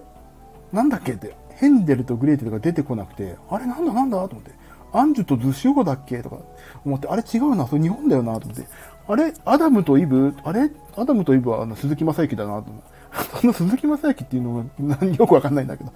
[0.72, 4.50] なんだっけって、ヘンデルとグレーテルが出てこなくて、あれなんだなんだと思って、
[4.92, 6.22] アンジュとズシオだっけ？
[6.22, 6.38] とか
[6.84, 8.66] 思って、あれ違うな、それ日本だよなと思って、
[9.08, 10.34] あれアダムとイブ？
[10.44, 10.70] あれ？
[10.96, 12.96] アダムとイブはあの鈴木正幸だなと思って。
[13.40, 15.92] その鈴木正幸っていうのがよくわかんないんだけど。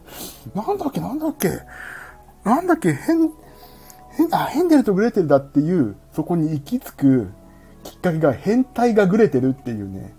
[0.55, 1.00] なんだっけ？
[1.00, 1.50] なんだっけ？
[2.44, 2.92] なんだっけ？
[2.92, 3.31] ヘン、
[4.12, 7.31] ヘン、あ、ヘンデルとグレーテルだっていう、そこに行き着く
[7.83, 10.14] きっかけが変態がグレてるっていうね。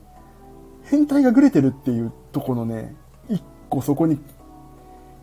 [0.84, 2.96] 変態がグレてるっていうとこのね、
[3.30, 4.20] 一個そこに、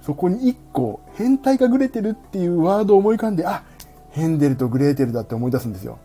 [0.08, 3.62] そこに一個、変態がグレてるっていうワードを思い浮かんで、あ、
[4.10, 5.98] ヘンデルとグレーテルだって思い出すんですよ。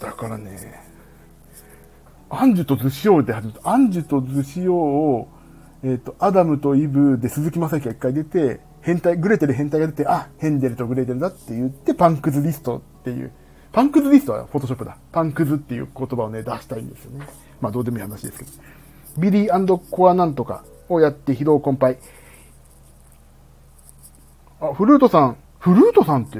[0.00, 0.58] だからね、
[2.30, 3.70] アンジュとズシオで始めた。
[3.70, 5.28] アンジュとズシオを、
[5.84, 13.30] えっ、ー、と、アダムとイブで鈴木正樹が一回出て、変態、グレてる変態が出て、あ、ヘンデルとグレーテルだって言って、パンクズリストっていう。
[13.70, 14.96] パンクズリストはフォトショップだ。
[15.12, 17.28] パンクズっていう言葉をね、出したいんですよね。
[17.60, 18.50] まあどうでもいい話ですけど。
[19.18, 21.98] ビリーコアなんとかをやって疲労困憊。
[24.60, 26.38] あ、フルートさん、フルートさんって、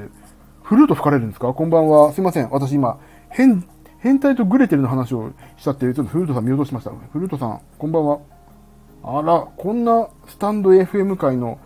[0.62, 1.52] フルート吹かれるんですか？
[1.52, 2.12] こんばんは。
[2.12, 2.50] すいません。
[2.50, 6.90] 私今、変、変態とグレテルの話をしたって、ちょっとフルートさん見落としました。
[6.90, 8.20] フルートさん、こんばんは。
[9.02, 11.59] あら、こんなスタンド FM 界の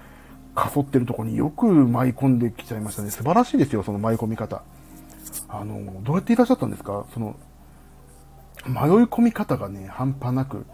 [0.57, 3.11] かそってるとこによく舞い込んできちゃいましたね。
[3.11, 4.63] 素晴らしいですよ、その舞い込み方。
[5.49, 7.07] あの、どうやっていらっしゃったんですか？
[7.15, 7.37] その、
[8.67, 10.67] 迷い込み方がね、半端なく、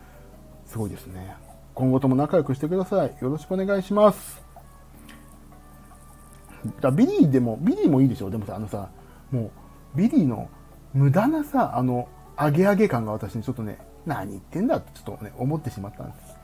[0.67, 1.37] すごいですね。
[1.75, 3.17] 今後とも仲良くしてください。
[3.21, 4.43] よろしくお願いします。
[6.81, 8.31] だビリーでも、ビリーもいいでしょ？
[8.31, 8.89] でもさ、あのさ、
[9.31, 9.51] も
[9.95, 10.49] う、ビリーの
[10.95, 12.09] 無駄なさ、あの、
[12.39, 16.37] 上げ上げ感が私にちょっとね、何言ってんだってちょっとね、思ってしまったんです。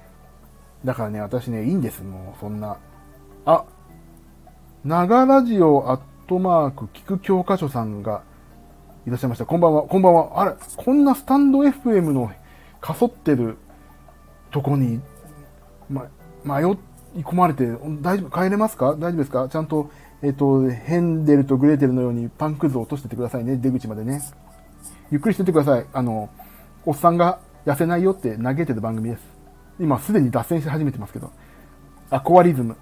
[0.85, 2.77] だからね、私ね、いいんです、もう、そんな。
[3.47, 3.65] あ、
[4.85, 8.23] 長ラジオアットマーク、聞く教科書さんが
[9.07, 9.47] いらっしゃいました。
[9.47, 10.41] こんばんは、こんばんは。
[10.41, 12.31] あれ、こんなスタンド FM の
[12.81, 13.57] かそってる
[14.51, 15.01] とこに、
[15.91, 16.09] ま、
[16.45, 17.67] 迷い込まれて、
[18.01, 18.93] 大丈夫、帰れますか？
[18.93, 19.49] 大丈夫ですか？
[19.49, 19.91] ちゃんと、
[20.23, 24.23] えっ、と、ヘンデルとグレーテルのようにパンくずを落としててくださいね、出口までね。
[25.11, 25.87] ゆっくりしててください。
[25.93, 26.31] あの、
[26.87, 29.23] おっさんが痩せないよって嘆いてる番組です。
[29.81, 31.31] 今すでに脱線し始めてますけど。
[32.11, 32.77] アコアリズム。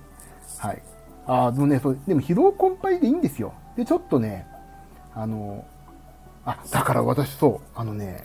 [0.59, 0.83] はい。
[1.27, 3.55] ああ、でもね、そう、でも疲労困憊でいいんですよ。
[3.77, 4.47] で、ちょっとね、
[5.15, 5.65] あの、
[6.45, 8.25] あ、だから私そう、あのね、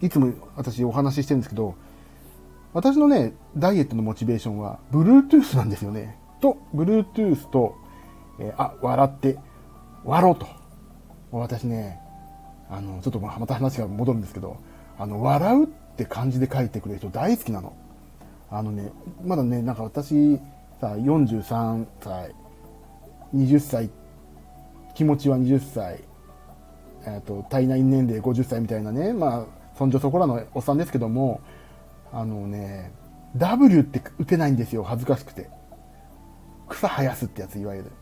[0.00, 1.74] いつも私お話ししてるんですけど、
[2.76, 6.18] 私のね、ダイエットのモチベーションは、Bluetooth なんですよね。
[6.42, 7.74] と、Bluetooth と、
[8.38, 9.38] えー、あ、笑って、
[10.04, 10.46] 笑おうと。
[11.30, 11.98] 私ね、
[12.68, 14.58] あの、ちょっとまた話が戻るんですけど、
[14.98, 17.74] あの、笑うって漢字で書いてくれる人大好きなの。
[18.50, 18.92] あのね、
[19.24, 20.38] まだね、なんか私、
[20.78, 22.34] さ、43歳、
[23.34, 23.90] 20歳、
[24.94, 26.04] 気持ちは20歳、
[27.06, 29.46] えっ、ー、と、体内年齢50歳みたいなね、まあ、
[29.78, 31.40] そんじょそこらのおっさんですけども、
[32.12, 32.92] あのね、
[33.36, 35.48] W って打てないんですよ、恥ずかしくて。
[36.68, 37.92] 草生やすってやつ、いわゆる。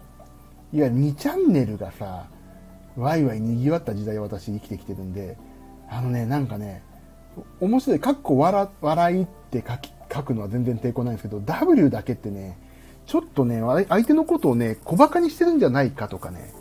[0.72, 2.26] いわゆる2チャンネルがさ、
[2.96, 5.36] ワイワイ賑わった時代私生きてきてるんで、
[5.88, 6.82] あのね、なんかね、
[7.60, 12.58] 面白い、かっこ笑、笑いって書き、書くのは全然抵抗ないんですけど、W だけってね、
[13.06, 16.52] ちょっとね、相手のことをね、小馬鹿にしてるんじゃないかとかね、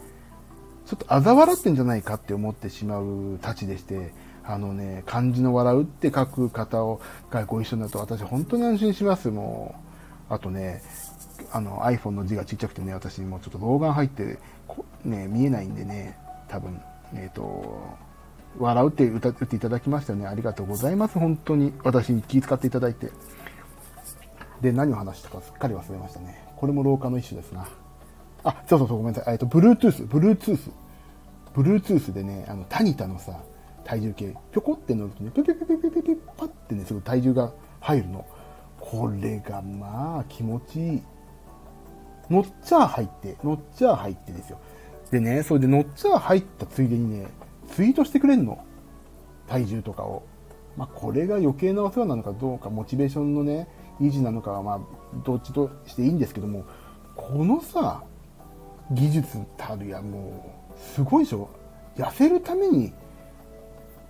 [0.86, 4.14] ちょっと嘲笑ってんじゃないかって思ってしまうたちでして、
[4.46, 9.30] あのね、漢字の笑うって書く方をがご一緒になると私本当に安心します。
[9.30, 9.76] も
[10.30, 10.82] う、あとね、
[11.52, 14.40] あの iPhone の字がちっちゃくてね、私もうちょっと老眼入って
[15.06, 16.82] ね、見えないんでね、多分、
[17.14, 17.98] えっ、ー、と、
[18.58, 20.28] 笑うって歌っていただきましたね。
[20.28, 21.18] ありがとうございます。
[21.18, 21.74] 本当に。
[21.84, 23.12] 私に気遣っていただいて。
[24.62, 26.48] で、何を話したかすっかり忘れましたね。
[26.56, 27.68] これも老化の一種ですな。
[28.44, 29.34] あ、そうそうそう、ごめんなさい。
[29.34, 30.72] えっと、Bluetooth、Bluetooth。
[31.56, 33.40] Bluetooth でね、あの、タニタのさ、
[33.84, 38.26] 体重計、ぴょこって乗るとね、ぴょぴょぴょぴょぴょぴょパってね、すごい体重が入るの。
[38.80, 41.02] これがまあ気持ちいい。
[42.30, 44.60] 乗っちゃ入って、乗っちゃ入ってですよ。
[45.12, 47.28] でね、それで乗っちゃ入ったついでにね、
[47.72, 48.64] ツイートしてくれんの。
[49.48, 50.24] 体重とかを。
[50.76, 53.68] まあ、これが余計なお世話なのかどうか、モチベーションのね、
[54.02, 54.80] 維持なのかは、まあ、
[55.24, 56.66] どっちとしていいんですけども、
[57.16, 58.04] このさ、
[58.92, 61.50] 技術たるや、もう、すごいでしょ
[61.96, 62.92] 痩せるために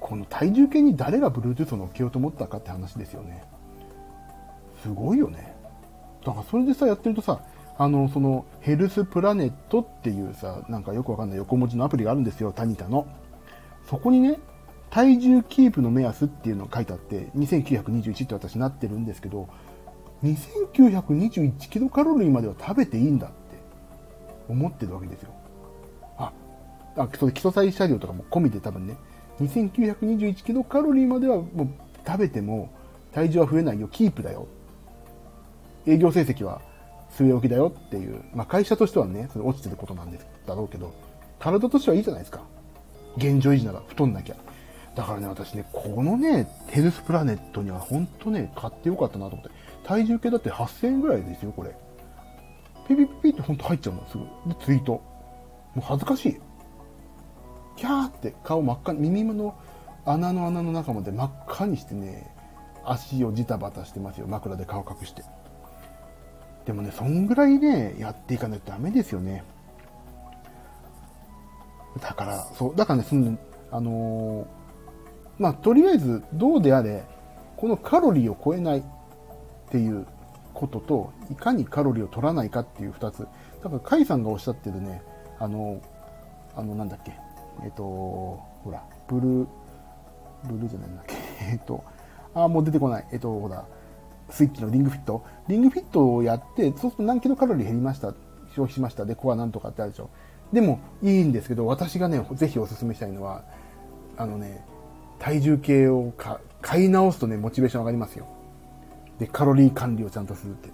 [0.04, 3.46] この体重計に誰が Bluetooth を乗っけようと思ったかって話ですよね。
[4.82, 5.56] すごいよね。
[6.26, 7.40] だからそれでさ、やってるとさ、
[7.78, 13.08] あの、その、ヘルスプラネットっていうさ、なんかよくわかんない横文字のアプリがあるんですよ、タニタの。
[13.90, 14.40] そこにね、
[14.90, 19.48] 体重キープの目安っていうのが書いてあって、2921って私なってるんですけど、
[20.22, 23.36] 2921キロカロリーまでは食べていいんだって
[24.50, 25.32] 思ってるわけですよ。
[26.18, 26.34] あ、
[26.98, 28.98] あそれ基礎代謝量とかも込みで多分ね、
[29.42, 31.68] 2921キロカロリーまではもう
[32.06, 32.70] 食べても
[33.14, 34.48] 体重は増えないよ、キープだよ。
[35.86, 36.62] 営業成績は
[37.18, 40.94] 据え置きだよっていう、まあ会社としてはね、それ落ちてることなんですだろうけど、
[41.40, 42.42] 体としてはいいじゃないですか。
[43.18, 44.36] 現状維持なら太んなきゃ。
[44.96, 49.52] だからね、私ね、このね、ヘルスプラネットには本当ね、買ってよかったなと思って。
[49.84, 51.76] 体重計だって8000円ぐらいですよ、これ。
[52.88, 54.24] ピピピピってほんと入っちゃうの、すぐ。
[54.50, 54.94] で、ツイート。
[54.94, 55.02] も
[55.78, 56.40] う恥ずかしい。
[57.76, 59.56] キャーって顔真っ赤に、耳の
[60.06, 62.34] 穴の穴の中まで真っ赤にしてね、
[62.86, 64.28] 足をジタバタしてますよ。
[64.28, 65.24] 枕で顔隠して。
[66.66, 69.44] でもね、そんぐらいね、やっていかないとダメですよね。
[72.02, 73.38] だから、そう、だからね、その、
[73.72, 74.46] あのー、
[75.40, 77.04] まあ、とりあえず、どうであれ、
[77.58, 78.84] このカロリーを超えないっ
[79.70, 80.06] ていう
[80.54, 83.28] ことと、いかにカロリーを取らないかっていう二つ。
[83.64, 85.02] だから、カイさんがおっしゃってるね、
[85.40, 85.82] あの、
[86.56, 87.14] あの、なんだっけ、
[87.64, 89.48] えっ、と、ほら、ブルー、
[90.46, 91.16] ブルーじゃないんだっけ、
[91.52, 91.84] えっ、と、
[92.34, 93.08] あ、もう出てこない。
[93.12, 93.66] えっ、と、ほら、
[94.30, 95.24] スイッチのリングフィット。
[95.48, 98.14] リングフィットをやって、そうすると何キロカロリー減りました？
[98.56, 99.06] 消費しました？
[99.06, 100.10] で、コアなんとかってあるでしょ？
[100.52, 103.44] でも、いいんですけど、私がね、ぜひお勧めしたいのは、
[104.18, 104.64] あのね、
[105.20, 106.12] 体重計を
[106.62, 108.26] 買い直すとね、モチベーション上がりますよ。
[109.20, 110.70] で、カロリー管理をちゃんとするって。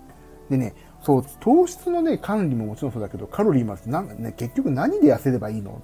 [0.50, 5.82] でね、そう、糖質のね、管理ももちろんそうだけど、カロリーもなね、結局何で痩せればいいの？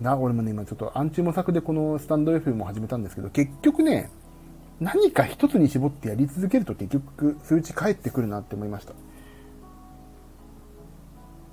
[0.00, 4.10] な、俺もね、今ちょっとアンチ模索でこのスタンド FM も始めたんですけど、結局ね、
[4.80, 8.94] 何か一つに絞ってやり続けると結局数値返ってくるなって思いました。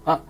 [0.05, 0.21] あ、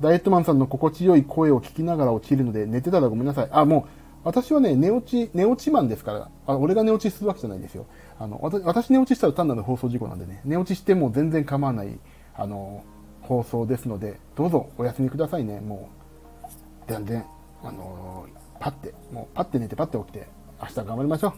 [0.00, 3.48] ダイエットマンさんの心地よい声を聞きながら落ちるので寝てたらごめんなさい。
[3.50, 3.84] あ、もう、
[4.22, 7.86] 私はね、寝落ち、寝落ちマンですから、あ俺が寝落ちするわけじゃないんですよ。
[8.20, 11.98] あの、私、私寝落ちしたら単なる放送事故なんでね、寝落ちしても全然構わない、
[12.36, 12.84] あの、
[13.22, 16.04] 放送ですので、どうぞお休みくださいね、もう。
[16.86, 17.24] 全然
[17.64, 20.28] あのー、パッて、もうパッて寝てパッて起きて、
[20.60, 21.28] 明日頑張りましょ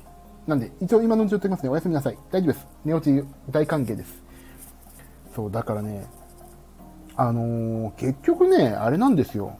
[0.47, 0.51] う。
[0.51, 1.69] なんで、一応今のうち言ってきますね。
[1.69, 2.19] おやすみなさい。
[2.31, 2.67] 大丈夫です。
[2.85, 4.23] 寝落ち大歓迎です。
[5.35, 6.07] そう、だからね、
[7.17, 9.57] あのー、結局ね、あれなんですよ。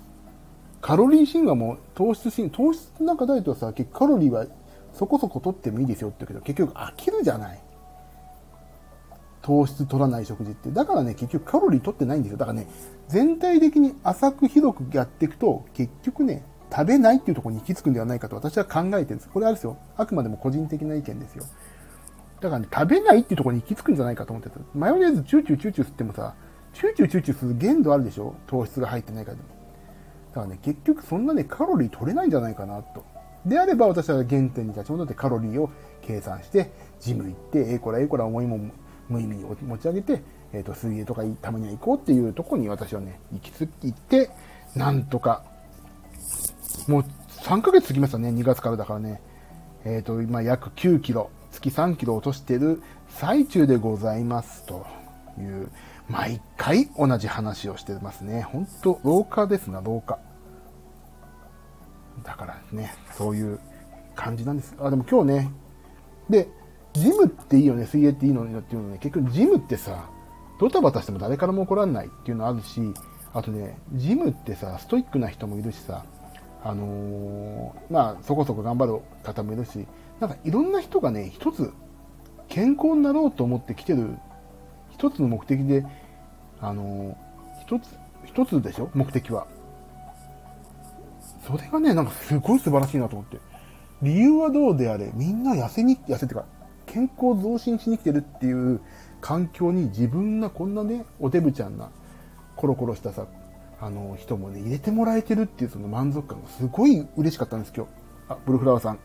[0.81, 4.47] カロリー神話も糖質神、糖質なんかダイエットはさ、結カロリーは
[4.93, 7.61] そこそこ取ってもいいですよって言うけど、結局飽きるじゃない。
[9.43, 10.71] 糖質取らない食事って。
[10.71, 12.39] だからね、結局カロリー取ってないんですよ。
[12.39, 12.67] だからね、
[13.09, 19.29] 全体的に浅く広くやっていくと、結局ね、食べないっていうところに行き着くんではないかと私は考えてるんです。
[19.29, 19.77] これあれですよ。
[19.97, 21.45] あくまでも個人的な意見ですよ。
[22.41, 24.59] だからね、食べないっていうところに行き着くんじゃないかと思ってた。
[24.75, 26.35] マヨネーズチューチューチューチュー吸ってもさ、
[26.75, 28.35] チューチューチューチューする限度あるでしょ？
[28.47, 29.49] 糖質が入ってないからでも。
[30.31, 33.05] だからね、結局そんなね、カロリー取れないんじゃないかなと。
[33.47, 35.71] であれば私は原点に立ち戻ってカロリーを
[36.03, 38.73] 計算して、ジム行って、ええこらええこら重いもん
[39.09, 44.31] 無意味に持ち上げて、えっ、ー、と、水泳とかたまには行こうっていうとこに私はね、行き着いて、
[44.75, 45.45] なんとか
[46.89, 49.21] もう3ヶ月過ぎましたね、2月からだからね。
[49.85, 54.87] えっ、ー、と、今約9キロ、月3キロ落としてる最中でございますと
[55.39, 55.71] いう、
[56.09, 58.43] 毎回同じ話をしてますね。
[58.43, 60.19] ほんと、老化ですな、老化。
[62.25, 63.61] だからね、そういう
[64.15, 64.75] 感じなんです。
[64.81, 65.51] あ、でも今日ね、
[66.31, 66.49] で、
[66.93, 70.09] ジムっていいよね、水泳っていいのにっていうのね、結局ジムってさ、
[70.59, 72.81] ドタバタしても誰からも怒らんないっていうのあるし、
[73.35, 76.05] あとね、ジムってさ、ストイックな人もいるしさ、
[76.69, 79.87] あのー、まあ、そこそこ頑張る方もいるし、
[80.19, 81.73] なんかいろんな人がね、一つ、
[82.49, 84.17] 健康になろうと思って来てる、
[84.91, 85.87] 一つの目的で、
[86.61, 87.17] あのー、
[87.63, 88.91] 一つ、一つでしょ？
[88.95, 89.47] 目的は。
[91.47, 93.39] それがね、なんかすごい素晴らしいなと思って。
[94.03, 96.47] 理由はどうであれ、みんな痩せに、痩せてか、
[96.87, 98.81] 健康増進しに来てるっていう
[99.21, 101.91] 環境に自分がこんなね、おデブちゃんな、
[102.57, 103.27] コロコロしたさ、
[103.81, 107.91] あの、人もね、入れてもらえてるっていうその満足感がすごい嬉しかったんです、今日。
[108.29, 108.99] あ、ブルフラワーさん。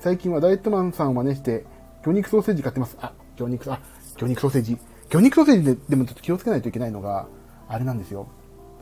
[0.00, 1.64] 最近はダイエットマンさんを真似して、
[2.02, 2.96] 魚肉ソーセージ買ってます。
[3.00, 3.80] あ、魚肉、あ、
[4.16, 4.78] 魚肉ソーセージ。
[5.08, 7.26] 魚肉ソーセージででもちょっと気をつけないといけないのが、
[7.68, 8.28] あれなんですよ。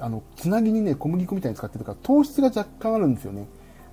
[0.00, 3.46] あの、つなぎにね、小麦粉みたいに使ってるから、糖質が若干あるんですよね。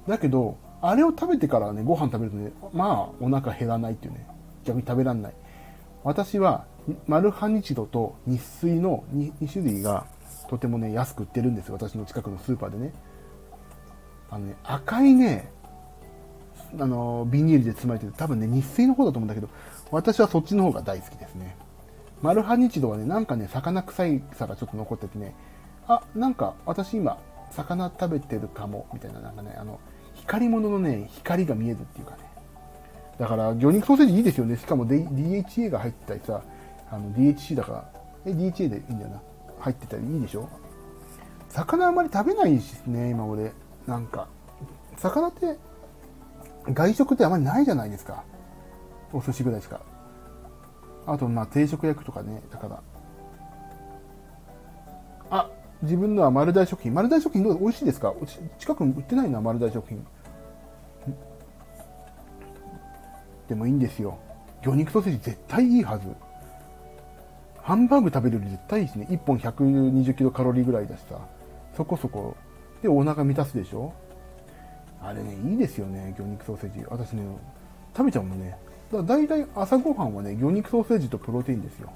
[0.08, 4.28] だけど、あれを食べてからね、ご飯食べるとね、まあ、お腹減らないっていうね、
[4.64, 5.34] 逆に食べらんない。
[6.04, 6.66] 私は、
[7.08, 10.06] マルハニチドと日水の 2, 2種類が
[10.50, 11.74] とてもね、安く売ってるんですよ。
[11.74, 12.94] 私の近くのスーパーでね。
[14.30, 15.52] あのね、赤いね、
[16.80, 19.50] あの、ビニールで包まれてる、多分ね、日水の方だと思うんだけど、
[19.92, 21.56] 私はそっちの方が大好きですね。
[22.22, 25.36] マルハニチドはね、なんかね、魚臭いさがちょっと残っててね、
[25.88, 27.20] あ、なんか私今、
[27.52, 29.80] 魚食べてるかも、みたいな、なんかね、あの、
[30.16, 32.18] 光り物のね、光が見えるっていうかね。
[33.20, 34.58] だから、魚肉ソーセージいいですよね。
[34.58, 36.42] しかも DHA が入ったりさ、
[36.90, 37.92] あの、DHC だから、
[38.26, 39.22] え、DHA でいいんだよな。
[39.66, 40.48] 入ってたりいいでしょ？
[41.50, 43.52] 魚あんまり食べないしね、今俺。
[43.88, 44.28] なんか、
[44.98, 45.58] 魚って、
[46.72, 48.24] 外食ってあまりないじゃないですか。
[49.12, 49.82] お寿司ぐらいしか。
[51.08, 52.84] あと、まあ、定食焼くとかね、だから。
[55.32, 55.50] あ、
[55.82, 56.94] 自分のは丸大食品。
[56.94, 58.14] 丸大食品どう美味しいですか？
[58.60, 60.06] 近くに売ってないな、丸大食品。
[63.48, 64.20] でもいいんですよ。
[64.62, 66.08] 魚肉ソーセージ絶対いいはず。
[67.66, 69.08] ハンバーグ食べるより絶対いいしね。
[69.10, 71.20] 1本120キロカロリーぐらいだしさ。
[71.76, 72.38] そこそこ。
[72.84, 73.92] で、お腹満たすでしょ？
[75.02, 76.86] あれね、いいですよね、魚肉ソーセージ。
[76.88, 77.24] 私ね、
[77.98, 78.52] 食べちゃうもんね。
[78.92, 81.92] だから大体朝ごはんはね、魚肉ソーセージとプロテインですよ。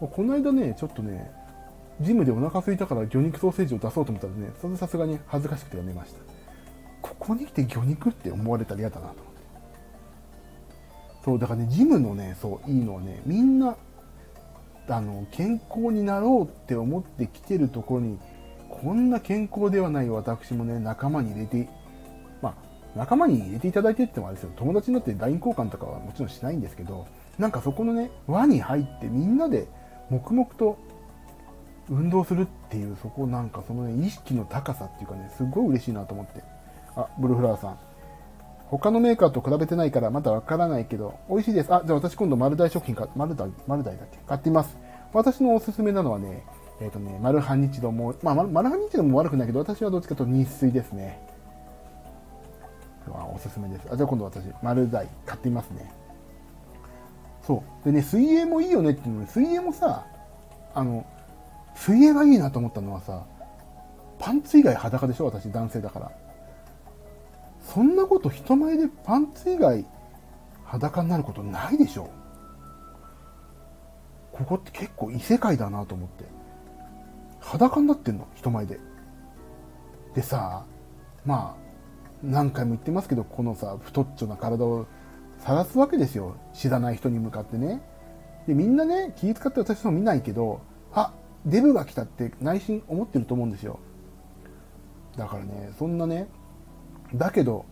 [0.00, 1.30] この間ね、ちょっとね、
[2.00, 6.20] ジムでお腹空いたから魚肉ソーセージを出そうと思ったらね、それさすがに恥ずかしくてやめました。
[7.02, 9.27] ここに来て魚肉って思われたら嫌だなと。
[11.24, 13.76] そう、だからね、ジムのね、そう、いいのはね、みんな、
[14.88, 18.18] あの、健康になろうって思ってきてるところに、
[18.68, 21.68] こんな健康ではない私もね、仲間に入れて、
[22.40, 22.54] まあ、
[22.96, 27.06] 仲間に入れていただいてってもあれですよ、友達になって LINE 交換とかはもちろんしないんですけど、
[27.38, 29.68] なんかそこのね、輪に入ってみんなで
[30.10, 30.78] 黙々と
[31.90, 36.42] 運動するっていう、そこなんかそのね、意識の高さっていうかね、すごい嬉しいなと思って。
[36.96, 37.78] あ、ブルーフラワーさん。
[38.70, 41.74] 他のメーカーと比べてないからまだわからないけど、美味しいです。
[41.74, 44.18] あ、じゃあ私今度丸大食品か、丸大、丸大だっけ？
[44.26, 44.76] 買ってみます。
[45.12, 46.44] 私のおすすめなのはね、
[46.80, 51.18] えっ、ー、とね、マルハニチドも、まあ、マルハニチドも悪くないけど、私はどっちかというと日水ですね。
[53.34, 53.88] おすすめです。
[53.90, 55.90] あ、じゃあ今度私、丸大買ってみますね。
[57.42, 57.84] そう。
[57.86, 60.04] でね、水泳もいいよねっていうのに、水泳もさ、
[60.74, 61.06] あの、
[61.74, 63.24] 水泳がいいなと思ったのはさ、
[64.18, 65.24] パンツ以外裸でしょ？
[65.24, 66.12] 私男性だから。
[67.72, 69.84] そんなこと人前でパンツ以外
[70.64, 72.10] 裸になることないでしょ
[74.32, 76.24] ここって結構異世界だなと思って。
[77.40, 78.28] 裸になってんの？
[78.34, 78.78] 人前で。
[80.14, 80.64] でさ、
[81.24, 81.62] まあ、
[82.22, 84.86] 何回も言ってますけど、このさ、太っちょな体を
[85.38, 86.36] 晒すわけですよ。
[86.54, 87.82] 知らない人に向かってね。
[88.46, 90.60] で、みんなね、気遣って私も見ないけど、
[90.92, 91.12] あ、
[91.44, 93.80] デブが来たって内心思ってると思うんですよ。
[95.16, 96.28] だからね、そんなね、
[97.14, 97.64] だけど、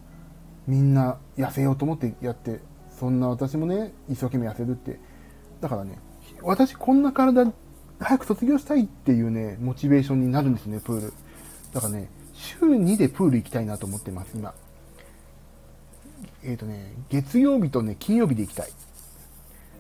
[0.67, 2.61] みんな痩せようと思ってやって、
[2.99, 4.99] そんな私もね、一生懸命痩せるって。
[5.61, 5.99] だからね、
[6.43, 7.53] 私こんな体、
[7.99, 11.13] 早く卒業したいっていうね、モチベーションになるんですね、プール。
[11.73, 14.55] だからね、週2でプール行きたいなと思ってます、今。
[16.43, 18.69] えっ、ー、とね、月曜日とね、金曜日で行きたい。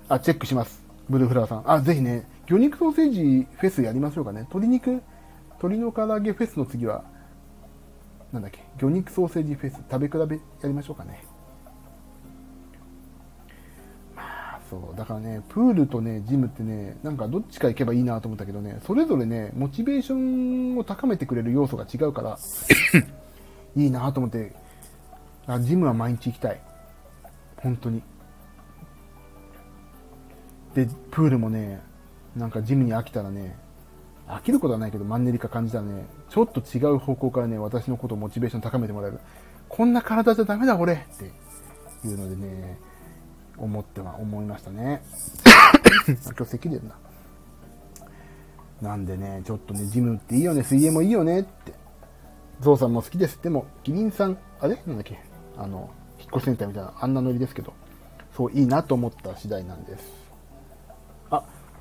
[0.08, 0.82] あ、チェックします。
[1.08, 1.70] ブルーフラワーさん。
[1.70, 4.40] あ、ぜひね、魚肉ソーセージフェスやりましょうかね。
[4.40, 5.02] 鶏肉、
[5.50, 7.04] 鶏の唐揚げフェスの次は、
[8.32, 11.24] なんだっけ、魚肉ソーセージフェス、食べ比べやりましょうかね。
[14.14, 20.16] まあ、そう、だからね、プールとね、ジムってね、なんかどっちか行けばいいなと思ったけどね、それぞれね、モチベーショ
[20.74, 22.38] ンを高めてくれる要素が違うから、
[23.76, 24.52] いいなと思って、
[25.46, 26.60] あ、ジムは毎日行きたい。
[27.58, 28.02] 本当に。
[30.74, 31.80] で、プールもね、
[32.36, 33.56] なんかジムに飽きたらね、
[34.28, 39.20] 飽きることはないけどマンネリ化感じたらね、ちょっと違う方向からね、私のことをモチベーション高めてもらえる。
[39.68, 41.24] こんな体じゃダメだ俺って
[42.06, 42.78] いうのでね、
[43.56, 45.02] 思っては思いましたね。
[46.06, 46.82] 今日咳出る
[48.82, 48.90] な。
[48.90, 51.72] なんでね、ちょっとね、ジムっていいよね、水泳もいいよねって。
[52.60, 53.42] ゾウさんも好きです。
[53.42, 54.78] でも、キリンさん、あれ？
[54.86, 55.18] なんだっけ？
[55.56, 57.72] あの、引っ越しセンターみたいな、あんなノリですけど、
[58.36, 60.25] そう、いいなと思った次第なんです。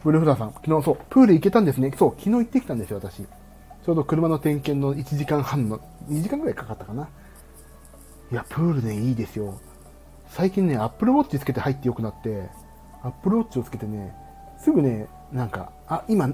[0.06, 1.92] あ、ブルフラさん、昨日そう、プール行けたんですね。
[1.98, 3.24] そう、昨日行ってきたんですよ、私。
[3.24, 5.80] ちょうど車の点検の1時間半の、
[6.10, 7.10] 2時間ぐらいかかったかな。
[8.32, 9.60] いや、プールね、いいですよ。
[10.28, 12.50] 最近ね、アップルウォッチつけて入ってよくなって、
[13.04, 14.14] アップルウォッチをつけてね、
[14.58, 16.28] すぐね、なんか、あ、今、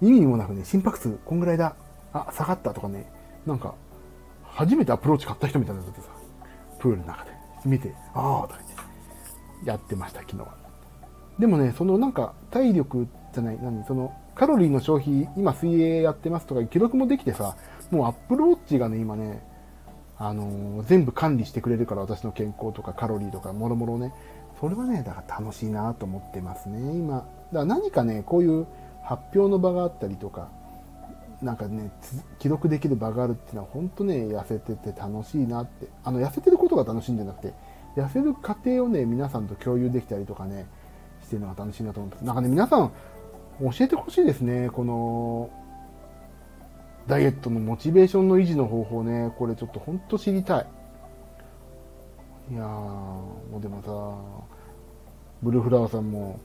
[0.00, 1.74] 意味にもなくね、心拍数こんぐらいだ。
[2.12, 3.10] あ、下がったとかね、
[3.46, 3.74] なんか、
[4.44, 6.08] 初めてアプローチ買った人みたいなのってさ、
[6.78, 7.30] プールの中で
[7.64, 8.68] 見て、ああ、とか言っ
[9.64, 10.65] て、やってました、昨日は。
[11.38, 17.56] でもね、そのなんか、体力じゃない、何、その、カロリーの消費、今水泳やってますとか記録もできてさ、
[17.90, 19.42] もうアップルウォッチがね、今ね、
[20.18, 24.12] あのー、全部管理してくれるから、私の健康とかカロリーとか、もろもろね。
[24.60, 27.16] それはね、だから楽しいなと思ってますね、今。
[27.16, 28.66] だから何かね、こういう
[29.02, 30.48] 発表の場があったりとか、
[31.42, 31.90] なんかね、
[32.38, 35.86] 記録できる場があるっていうのは本当ね、痩せてて楽しいなって。
[36.02, 37.54] あの、痩せてることが楽しいんじゃなくて、
[37.96, 40.66] 痩せる過程をね、皆さんと共有できたりとかね、
[41.26, 42.24] してるのが楽しいなと思います。
[42.24, 42.92] なんかね、皆さん、
[43.60, 45.50] 教えてほしいですね、この、
[47.08, 50.66] ダイエットのモチベーションの維持の方法ね、これちょっと本当知りたい。
[52.52, 54.46] いやー、もうでもさ、
[55.42, 56.38] ブルーフラワーさんも、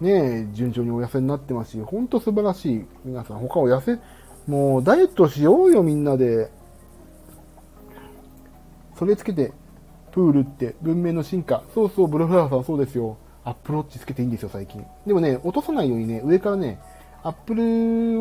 [0.00, 2.84] ね順調にお痩せになってますし、ほんと素晴らしい。
[3.04, 4.00] 皆さん、他を痩せ、
[4.48, 6.50] もうダイエットしようよ、みんなで。
[8.96, 9.52] それつけて、
[10.12, 11.62] プールって文明の進化。
[11.74, 13.16] そうそう、ブルフラワーさんそうですよ。
[13.44, 14.84] アップルウォッチつけていいんですよ、最近。
[15.06, 16.80] でもね、落とさないようにね、上からね、
[17.22, 17.66] アップルウ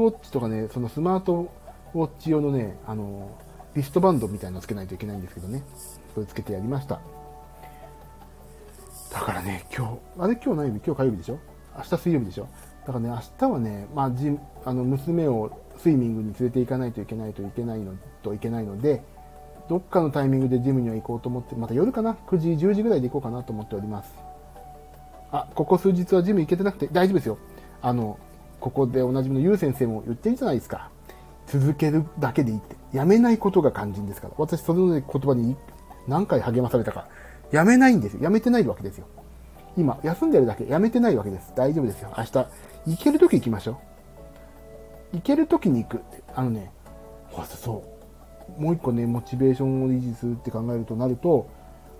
[0.06, 1.50] ォッチとかね、そのスマート
[1.94, 3.30] ウォッチ用のね、あの、
[3.76, 5.64] リストバンドみたいなのつけないといけないんですけどね。
[6.14, 7.00] それつけてやりました。
[9.12, 11.40] だからね、今日、あれ今日何曜日今日火曜日でしょ？
[11.78, 12.48] 明日水曜日でしょ？
[12.86, 19.04] だからね、明日はね、まあ、じあの娘をスイミングに連れて行かないといけないといけないのといけないので、
[19.70, 24.14] どっかのタイミングでジムには行こうと思って、また夜かな ?9 時、10時ぐらいで行こうかなと思っております。
[25.34, 27.40] あ、ここ数日はジム行けてなくて大丈夫ですよ。
[27.82, 28.20] あの、
[28.60, 30.92] ここでおなじみのゆう先生も言ってるじゃないですか。
[31.48, 32.76] 続けるだけでいいって。
[32.94, 34.36] やめないことが肝心ですから。
[34.38, 35.58] 私、それぞれ言葉に
[36.08, 37.08] 何回励まされたか。
[37.52, 38.22] やめないんですよ。
[38.22, 39.08] やめてないわけですよ。
[39.76, 40.68] 今、休んでるだけ。
[40.68, 41.52] やめてないわけです。
[41.56, 42.14] 大丈夫ですよ。
[42.16, 42.32] 明日、
[42.86, 43.80] 行けるとき行きましょ
[45.14, 45.18] う。
[45.18, 46.02] 行けるときに行く。
[46.36, 46.72] あのね、
[47.48, 47.84] そ
[48.60, 48.62] う。
[48.62, 51.50] もう一個ね、モチベーションを維持するって考えるとなると、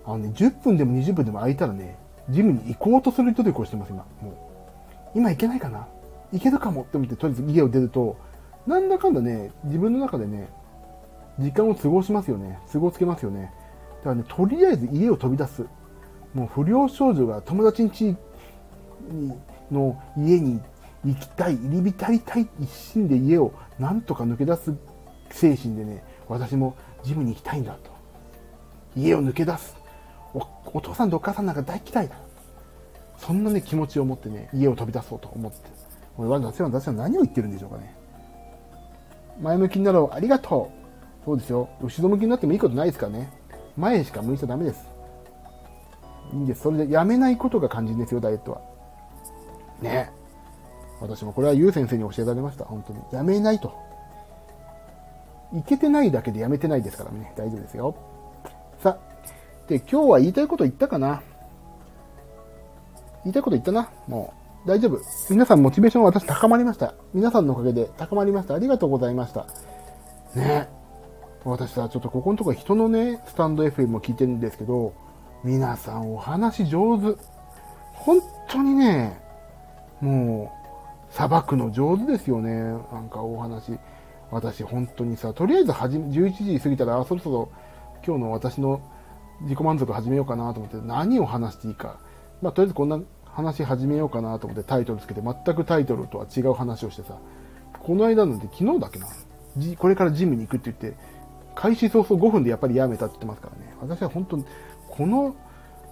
[0.04, 1.98] あのね、10分でも20分でも空いたらね、
[2.30, 4.04] ジムに行こうとする人でこうしてます、今。
[4.20, 4.34] もう。
[5.14, 5.86] 今行けないかな？
[6.32, 8.16] 行けるかもって思って、とりあえず家を出ると、
[8.66, 10.48] なんだかんだね、自分の中でね、
[11.38, 12.58] 時間を過ごしますよね。
[12.72, 13.52] 過ごつけますよね。
[13.98, 15.64] だからね、とりあえず家を飛び出す。
[16.32, 18.16] もう不良少女が友達ん家
[19.70, 20.60] の家に
[21.04, 24.74] 行きたい、入り浸りたい一心で家をなんとか抜け出す
[25.30, 27.90] 精神でね、私もジムに行きたいんだと。
[28.96, 29.76] 家を抜け出す。
[30.34, 32.16] お父さんとお母さんなんか大嫌いだ。
[33.18, 35.58] そんなね、気持ちを持ってね、家を飛び出そうと思って。
[36.18, 37.94] 俺は私は私は何を言ってるんでしょうかね。
[39.40, 40.14] 前向きになろう。
[40.14, 40.70] ありがと
[41.22, 41.24] う。
[41.24, 41.68] そうですよ。
[41.80, 43.30] 後ろ向きになってもいいことないですからね。
[43.76, 44.86] 前しか向いちゃダメです。
[46.32, 46.62] いいんです。
[46.62, 48.60] それでやめないことが肝心ですよ、ダイエットは。
[49.80, 50.10] ね
[51.00, 53.00] 私もこれはゆう先生に教えられました、本当に。
[53.12, 53.72] やめないと。
[55.52, 57.94] いけてないだけでやめてないですからね、大丈夫ですよ。
[59.68, 61.22] で、今日は言いたいこと言ったかな
[63.24, 64.34] 言いたいこと言ったな、も
[64.66, 64.68] う。
[64.68, 64.98] 大丈夫。
[65.28, 66.94] 皆さんモチベーション私高まりました。
[67.12, 68.54] 皆さんのおかげで高まりました。
[68.54, 69.46] ありがとうございました。
[70.34, 70.68] ね
[71.44, 74.94] 私さ、ちょっとここのところ人のね、スタンド FM も聞いてるんですけど、
[75.42, 77.18] 皆さんお話上手。
[77.92, 79.20] 本当にね、
[80.00, 80.50] も
[81.10, 82.50] う、さばくの上手ですよね。
[82.92, 83.78] なんかお話。
[84.30, 87.48] 私本当にさ、とりあえず始め、11時過ぎたら、そろそろ
[88.04, 88.80] 今日の私の
[89.42, 91.98] 自己満足始めようかなと思って、何を話していいか。
[92.42, 97.18] まあ、とりあえずこんな話始めようかなと思ってタイトルつけて、全くタイトルとは違う話をしてさ、
[97.78, 99.06] この間なんて昨日だけな。
[99.78, 100.98] これからジムに行くって言って、
[101.54, 103.74] 開始早々5分でやっぱりやめたって言ってますからね。
[103.80, 104.44] 私は本当に、
[104.88, 105.36] この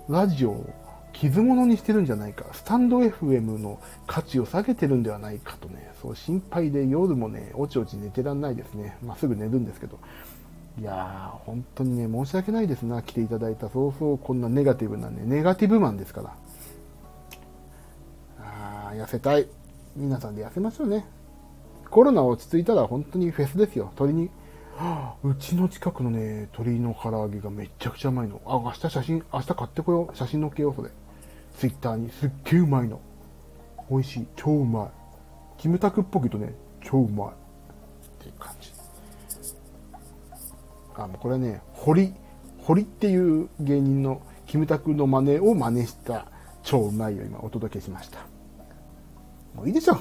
[0.09, 0.71] ラジオを
[1.13, 8.97] 傷物にしてるんじゃないか、スタンド FM の価値を下げてるんではないかとね、そう心配で夜もね、おちおち寝てらんないですね。
[9.05, 9.99] まあ、すぐ寝るんですけど。
[10.81, 13.69] いやー、本当にね、申し訳ないですな、来ていただいた。
[13.69, 16.35] そうそう、こんなネガティブなね、ネガティブマンですから。
[18.41, 19.49] あー、痩せたい。
[19.95, 21.05] 皆さんで痩せましょうね。
[21.91, 23.93] コロナ落ち着いたら本当にフェスですよ。
[23.97, 24.31] 鳥に
[25.23, 28.41] うちの近くのね、鶏の唐揚げがめちゃくちゃうまいの。
[28.47, 30.17] あ、明日写真、明日買ってこよう。
[30.17, 30.89] 写真載っけよう、それ。
[31.59, 32.11] ツイッターに。
[32.11, 32.99] すっげえうまいの。
[33.91, 34.27] 美味しい。
[34.37, 34.89] 超うまい。
[35.59, 37.29] キムタクっぽく言うとね、超うまい。
[37.29, 37.33] っ
[38.21, 38.72] ていう感じ。
[40.97, 42.15] あ、もうこれはね、堀、
[42.59, 46.27] 堀っていう芸人のキムタクの真似を真似した
[46.63, 48.21] 超うまいを今お届けしました。
[49.55, 49.99] もういいでしょう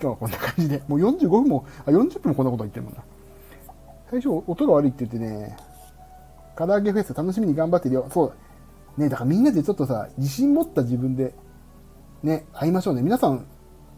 [0.00, 0.82] 今日はこんな感じで。
[0.88, 3.02] もう45分も、あ、40分もこんなこと言ってるもんな。
[4.10, 5.56] 最初音が悪いって言ってね、
[6.56, 8.08] 唐揚げフェス楽しみに頑張ってるよ。
[8.12, 9.00] そう。
[9.00, 11.34] ねだからみんなでちょっとさ、自信持った自分で、
[12.22, 13.02] ね、会いましょうね。
[13.02, 13.46] 皆さん、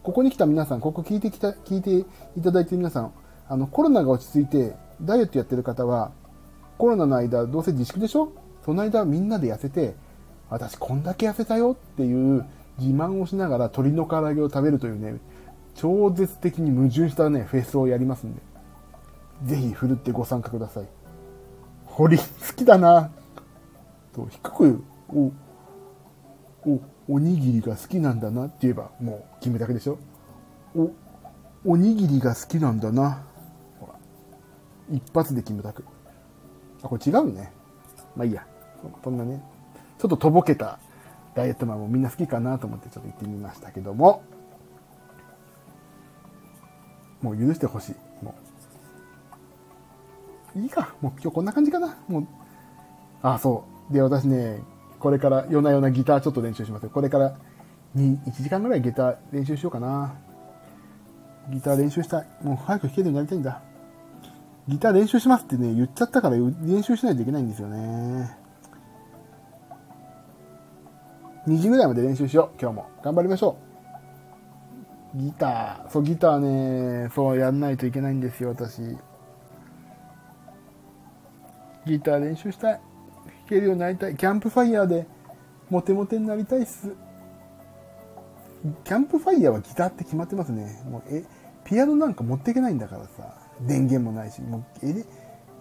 [0.02, 3.12] ここに来た皆さん、ここ聞いてきた、聞いていただいてる皆さん、
[3.48, 6.12] あの、コロナが落ち着いて、ダイエットやってる方は、
[6.78, 8.32] コロナの間、どうせ自粛でしょ？
[8.64, 9.94] その間みんなで痩せて、
[10.50, 12.44] 私こんだけ痩せたよっていう
[12.78, 15.18] 自慢をしながら鶏の唐揚げを食べるというね、
[15.74, 18.40] 超絶的に矛盾したね、フェスをやりますんで、
[19.44, 20.86] ぜひふるってご参加ください。
[21.84, 22.24] 堀、好
[22.56, 23.10] きだな。
[24.14, 25.32] と、低く、お、
[26.68, 29.98] お、おにぎりが好きなんだなって言えば、もう決めたけでしょ？
[30.74, 30.90] お、
[31.64, 33.24] おにぎりが好きなんだな。
[33.80, 33.94] ほら。
[34.90, 35.84] 一発で決めたく。
[36.86, 37.52] あ、これ違うね。
[38.16, 38.46] まあいいや。
[39.02, 39.42] そんなね、
[39.98, 40.78] ちょっととぼけた
[41.34, 44.22] ダイエットマンもみんな好きかなと思ってちょっと行ってみましたけども、
[47.20, 48.24] もう許してほしい。
[48.24, 48.34] も
[50.54, 50.60] う。
[50.60, 50.94] いいか。
[51.00, 51.96] もう今日こんな感じかな。
[52.08, 52.26] もう。
[53.22, 53.92] あ、そう。
[53.92, 54.60] で、私ね、
[55.00, 56.88] これから夜な夜なギターちょっと練習します。
[56.88, 57.36] これから
[57.96, 60.14] 2、1時間ぐらいギター練習しようかな。
[61.50, 62.26] ギター練習したい。
[62.42, 63.62] もう早く弾けるようになりたいんだ。
[64.68, 68.36] ギター練習しますってね、言っちゃったから練習しないといけないんですよね。
[71.46, 72.86] 2時ぐらいまで練習しよう、今日も。
[73.02, 73.56] 頑張りましょ
[75.14, 75.18] う。
[75.18, 76.40] ギター、そう、ギター
[77.04, 78.82] ね、そう、やんないといけないんですよ、私。
[81.86, 82.72] ギター練習したい。
[82.72, 82.80] 弾
[83.48, 84.16] けるようになりたい。
[84.16, 85.06] キャンプファイヤーで、
[85.70, 86.92] モテモテになりたいっす。
[88.82, 90.82] キャンプファイヤーはギターって決まってますね。
[90.90, 91.24] もう、え、
[91.64, 93.45] ピアノなんか持っていけないんだからさ。
[93.60, 94.40] 電源もないし。
[94.42, 95.04] もう、え、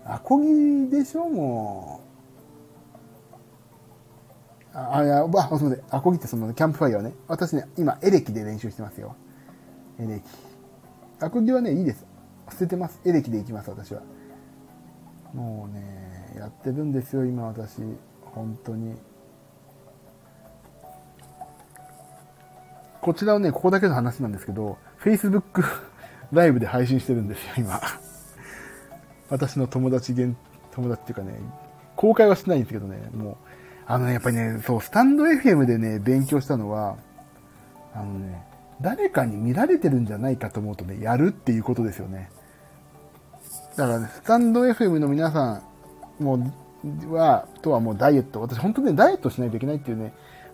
[0.06, 2.02] アコギでしょ、も
[4.74, 4.78] う。
[4.78, 5.86] あ、いや、まあ、すみません。
[5.90, 7.14] アコギってその、キャンプファイヤーね。
[7.28, 9.16] 私ね、今、エレキで練習してますよ。
[10.00, 11.26] エレキ。
[11.26, 12.06] アコギはね、いいです。
[12.52, 13.00] 捨ててます。
[13.06, 14.02] エレキで行きます、私は。
[15.34, 17.82] もうね、やってるんですよ、今私。
[18.22, 18.96] 本当に。
[23.02, 25.64] こちらはね、ここだけの話なんですけど、Facebook
[26.32, 27.82] ライブで配信してるんですよ、今。
[29.30, 31.40] 私の友達友達っていうかね、
[31.96, 33.36] 公開はしてないんですけどね、もう、
[33.88, 36.98] あのね、やっぱりね、そう、スタンド FM でね、勉強したのは、
[37.94, 38.44] あのね、
[38.82, 42.30] 誰かに見られてるんじゃないかと思うとね、やるっていうことですよね。
[43.78, 45.62] だからね、スタンド FM の皆さ
[46.20, 46.52] んも
[47.10, 50.14] は、とはもうダイエット、私本当にね、ダイエットしないといけないっていうね、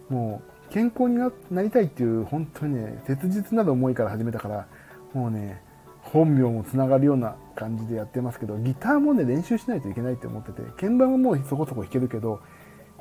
[0.09, 4.67] もう健康にななりたいっていう、本当にね、切実な思いから始めたから、
[5.13, 5.61] もうね、
[6.01, 12.41] 本名もつながるような感じでやってますけど、ギターもね、練習しないといけないって思ってて、鍵盤はもうそこそこ弾けるけど、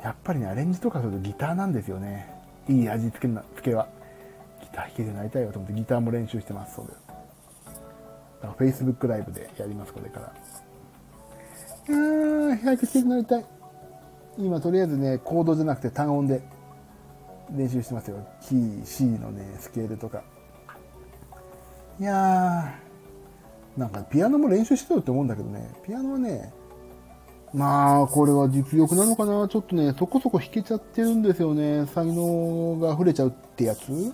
[0.02, 2.30] やっぱりね、アレンジとかするとギターなんですよね。
[2.68, 3.88] いい味付けな付けは。
[4.60, 6.98] ギター弾けるようになりたいよと思ってギターも練習してます、そうです。
[8.42, 10.32] だから Facebook ライブでやります、これから。
[11.88, 13.44] あー、早く弾けるようになりたい。
[14.38, 16.42] 今、とりあえずね、コードじゃなくて単音で
[17.50, 18.16] 練習してますよ。
[18.40, 20.22] キー、C のね、スケールとか。
[22.00, 26.50] いやー、なんかピアノも練習してよって思うんだけどね、ピアノはね、
[27.52, 31.84] まあ、これは実力なのかなちょっとね、そこそこ弾けちゃってるんですよね。
[31.86, 34.12] 才能が溢れちゃうってやつも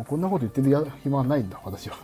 [0.00, 1.96] うこんなこと言ってるや暇はないんだ、私は。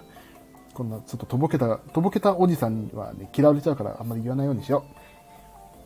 [0.74, 4.84] こんな、ちょっととぼけた、とぼけたおじさんにはね、嫌われちゃうからあんまり言わないようにしよ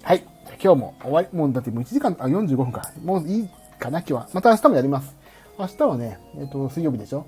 [0.03, 0.05] う。
[0.07, 0.19] はい。
[0.19, 2.93] じゃ今日も終わり、もうだってもう1時間、あ、45分か。
[3.03, 4.29] もういいかな、今日は。
[4.35, 5.17] また明日もやります。
[5.59, 7.25] 明日はね、えっ、ー、と、水曜日でしょ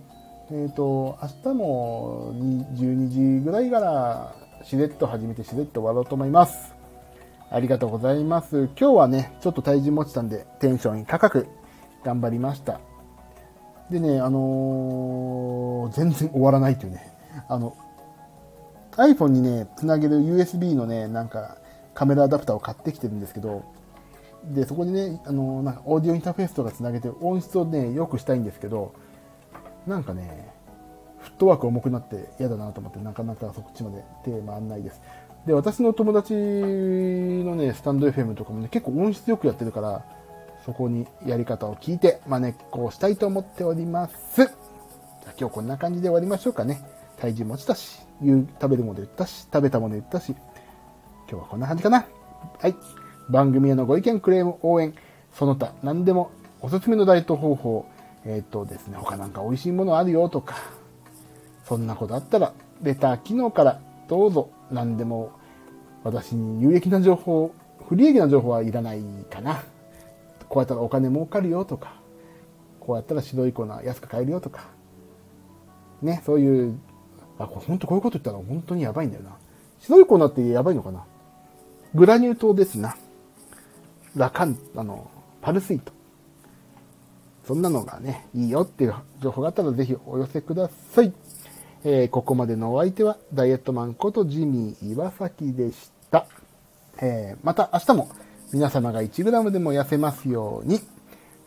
[0.48, 2.32] えっ、ー、と、明日も
[2.74, 6.76] 12時ぐらいからしれっと始めてしれっと終わろうと思います。
[7.50, 8.68] ありがとうございます。
[8.78, 11.48] 今日はね、ちょっと体重持ちたんで、テンション高く
[12.04, 12.80] 頑張りました。
[13.90, 17.12] でね、あのー、全然終わらないっていうね、
[17.48, 17.76] あの、
[18.92, 21.58] iPhone にね、つなげる USB のね、なんか、
[21.92, 23.64] カメラアダプターを買ってきてるんですけど、
[24.44, 28.94] で、そこにね、あのー、なんか、オーディオインターフェースとかつなげて音質をね、良くしたいんですけど、
[29.86, 30.52] なんかね、
[31.18, 35.00] フットワーク重くなって嫌だなと思ってなかなかそっちまで手回んないです。
[35.46, 40.04] で、私の友達のね、スタンド FM とかもね、結構音質よくやってるから、
[40.64, 44.36] そこにやり方を聞いて、まねっこをしたいと思っております。
[44.36, 44.48] じゃ
[45.38, 46.80] 今日こんな感じで終わりましょうかね。
[47.18, 50.34] 体重持ちたし、食べるもの言ったし、食べたもの言ったし、
[51.30, 52.06] 今日はこんな感じかな。
[52.60, 52.74] はい。
[53.28, 54.94] 番組へのご意見、クレーム、応援、
[55.32, 56.30] その他、何でも、
[56.60, 57.86] おすすめのダイエット方法、
[58.26, 60.56] えっ、ー、とですね、他なんか美味しいものあるよとか、
[61.64, 62.52] そんなことあったら、
[62.82, 65.32] レター機能からどうぞ何でも
[66.04, 67.52] 私に有益な情報、
[67.88, 69.62] 不利益な情報はいらないかな。
[70.48, 71.94] こうやったらお金儲かるよとか、
[72.80, 74.68] こうやったら白い粉安く買えるよとか、
[76.02, 76.78] ね、そういう、
[77.38, 79.36] あ、これ本当こういうこと言ったら本当にやばいんだよな。
[79.80, 81.04] 白い粉ってやばいのかな
[81.94, 82.96] グラニュー糖ですな。
[84.16, 85.10] ラカン、あの、
[85.42, 85.92] パルスイート。
[87.46, 91.12] そんなのがね、いいよっていう情報があったらぜひお寄せください。
[91.84, 96.26] えー、ここまでのお相手はダイエットマンことジミー岩崎でした。
[97.00, 98.08] えー、また明日も
[98.52, 100.80] 皆様が 1g でも痩せますように、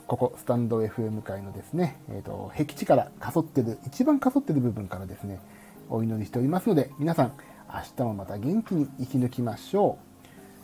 [0.08, 5.41] ここスタンド FM 界のですね、えっ、ー、と、僻地からかそってる、一番かそってる部分からですね、
[5.89, 7.34] お祈りしておりますので、皆さん、
[7.68, 9.97] 明日もまた元気に生き抜きましょ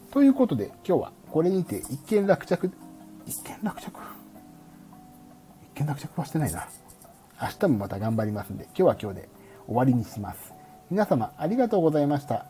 [0.09, 0.13] う。
[0.13, 2.71] ということで、今日はこれにて一件落着、
[3.25, 4.14] 一件落着？
[5.75, 6.69] 一件落着はしてないな。
[7.41, 9.29] 明日もまた頑張りますんで、今日は今日で
[9.67, 10.53] 終わりにします。
[10.89, 12.45] 皆様ありがとうございました。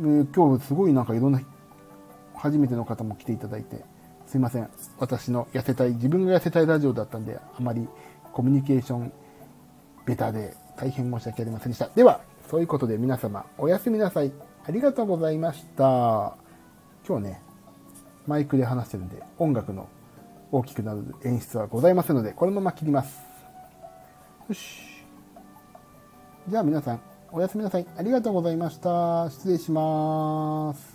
[0.00, 1.40] 今日すごいなんかいろんな
[2.34, 3.84] 初めての方も来ていただいて、
[4.26, 4.68] すいません。
[4.98, 7.88] 私の痩せたい、自分が痩せたいラジオだったんで、あまり
[8.32, 9.12] コミュニケーション
[10.04, 11.88] ベタで大変申し訳ありませんでした。
[11.94, 12.20] では、
[12.50, 14.32] そういうことで皆様おやすみなさい。
[14.66, 16.36] ありがとうございました。
[17.06, 17.42] 今日ね、
[18.26, 19.86] マイクで話してるんで、音楽の
[20.54, 23.20] 大きくなる演出はございませんので、このまま切ります。
[24.48, 24.82] よし。
[26.48, 27.00] じゃあ皆さん、
[27.32, 27.86] おやすみなさい。
[27.96, 29.28] ありがとうございました。
[29.30, 30.93] 失礼します。